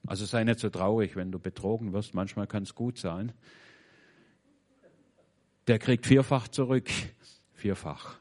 also 0.07 0.25
sei 0.25 0.45
nicht 0.45 0.59
so 0.59 0.69
traurig, 0.71 1.17
wenn 1.17 1.31
du 1.31 1.39
betrogen 1.39 1.93
wirst, 1.93 2.15
manchmal 2.15 2.47
kann 2.47 2.65
es 2.65 2.75
gut 2.75 2.99
sein, 2.99 3.33
der 5.67 5.79
kriegt 5.79 6.07
vierfach 6.07 6.49
zurück, 6.49 6.91
vierfach. 7.53 8.19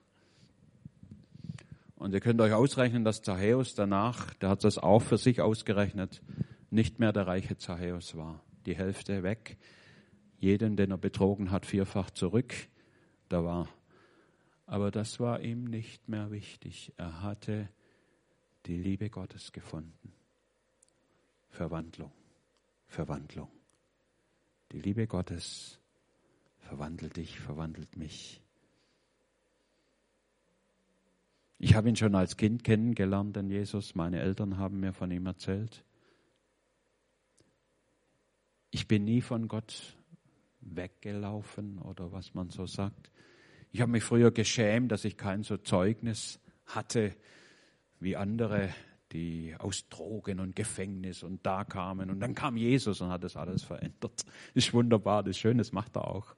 Und 1.96 2.14
ihr 2.14 2.20
könnt 2.20 2.42
euch 2.42 2.54
ausrechnen, 2.54 3.04
dass 3.04 3.22
Zachäus 3.22 3.76
danach, 3.76 4.34
der 4.36 4.50
hat 4.50 4.64
das 4.64 4.78
auch 4.78 5.02
für 5.02 5.18
sich 5.18 5.42
ausgerechnet, 5.42 6.22
nicht 6.72 7.00
mehr 7.00 7.14
der 7.14 7.28
reiche 7.28 7.58
Zachäus 7.58 8.16
war. 8.16 8.42
Die 8.66 8.76
Hälfte 8.76 9.24
weg, 9.24 9.58
jeden, 10.40 10.76
den 10.76 10.92
er 10.92 10.98
betrogen 10.98 11.52
hat, 11.52 11.66
vierfach 11.66 12.10
zurück. 12.10 12.54
Da 13.30 13.44
war. 13.44 13.68
Aber 14.66 14.90
das 14.90 15.20
war 15.20 15.42
ihm 15.42 15.66
nicht 15.66 16.10
mehr 16.10 16.32
wichtig. 16.32 16.94
Er 16.98 17.22
hatte 17.22 17.70
die 18.66 18.78
Liebe 18.78 19.10
Gottes 19.10 19.52
gefunden. 19.52 20.14
Verwandlung, 21.52 22.12
Verwandlung. 22.88 23.50
Die 24.72 24.80
Liebe 24.80 25.06
Gottes 25.06 25.80
verwandelt 26.60 27.18
dich, 27.18 27.40
verwandelt 27.40 27.98
mich. 27.98 28.42
Ich 31.60 31.76
habe 31.76 31.90
ihn 31.90 31.96
schon 31.96 32.16
als 32.16 32.38
Kind 32.38 32.64
kennengelernt, 32.64 33.36
denn 33.36 33.50
Jesus, 33.50 33.94
meine 33.94 34.20
Eltern 34.20 34.58
haben 34.58 34.80
mir 34.80 34.94
von 34.94 35.12
ihm 35.12 35.28
erzählt. 35.28 35.84
Ich 38.72 38.88
bin 38.88 39.04
nie 39.04 39.22
von 39.22 39.48
Gott 39.48 39.96
weggelaufen 40.62 41.78
oder 41.80 42.12
was 42.12 42.34
man 42.34 42.50
so 42.50 42.66
sagt. 42.66 43.12
Ich 43.72 43.82
habe 43.82 43.92
mich 43.92 44.04
früher 44.04 44.32
geschämt, 44.32 44.92
dass 44.92 45.06
ich 45.06 45.18
kein 45.18 45.44
so 45.44 45.58
Zeugnis 45.58 46.40
hatte 46.66 47.16
wie 48.00 48.16
andere, 48.16 48.74
die 49.12 49.56
aus 49.60 49.88
Drogen 49.90 50.40
und 50.40 50.56
Gefängnis 50.56 51.24
und 51.24 51.46
da 51.46 51.64
kamen. 51.64 52.10
Und 52.10 52.20
dann 52.20 52.36
kam 52.36 52.58
Jesus 52.58 53.02
und 53.02 53.10
hat 53.10 53.24
das 53.24 53.36
alles 53.36 53.64
verändert. 53.64 54.26
Ist 54.54 54.74
wunderbar, 54.74 55.24
das 55.24 55.38
Schöne, 55.38 55.58
das 55.58 55.72
macht 55.72 55.96
er 55.96 56.08
auch. 56.08 56.36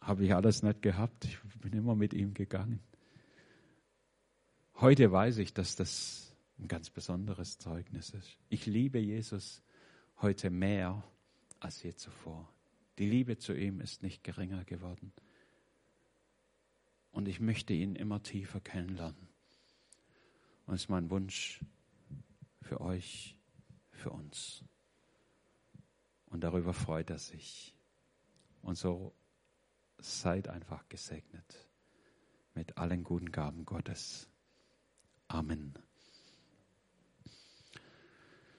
Habe 0.00 0.24
ich 0.24 0.34
alles 0.34 0.62
nicht 0.62 0.82
gehabt. 0.82 1.24
Ich 1.24 1.38
bin 1.60 1.72
immer 1.72 1.94
mit 1.94 2.14
ihm 2.14 2.34
gegangen. 2.34 2.80
Heute 4.80 5.10
weiß 5.10 5.38
ich, 5.38 5.54
dass 5.54 5.74
das 5.76 6.36
ein 6.58 6.68
ganz 6.68 6.90
besonderes 6.90 7.58
Zeugnis 7.58 8.10
ist. 8.10 8.38
Ich 8.48 8.66
liebe 8.66 8.98
Jesus 8.98 9.62
heute 10.20 10.50
mehr 10.50 11.02
als 11.60 11.82
je 11.82 11.94
zuvor. 11.94 12.48
Die 12.98 13.08
Liebe 13.08 13.38
zu 13.38 13.54
ihm 13.54 13.80
ist 13.80 14.02
nicht 14.02 14.22
geringer 14.24 14.64
geworden. 14.64 15.12
Und 17.10 17.28
ich 17.28 17.40
möchte 17.40 17.72
ihn 17.72 17.96
immer 17.96 18.22
tiefer 18.22 18.60
kennenlernen. 18.60 19.25
Und 20.66 20.74
es 20.74 20.82
ist 20.82 20.88
mein 20.88 21.10
Wunsch 21.10 21.64
für 22.60 22.80
euch, 22.80 23.38
für 23.90 24.10
uns. 24.10 24.64
Und 26.26 26.42
darüber 26.42 26.74
freut 26.74 27.10
er 27.10 27.18
sich. 27.18 27.74
Und 28.62 28.76
so 28.76 29.14
seid 29.98 30.48
einfach 30.48 30.88
gesegnet 30.88 31.68
mit 32.54 32.76
allen 32.78 33.04
guten 33.04 33.30
Gaben 33.30 33.64
Gottes. 33.64 34.28
Amen. 35.28 35.74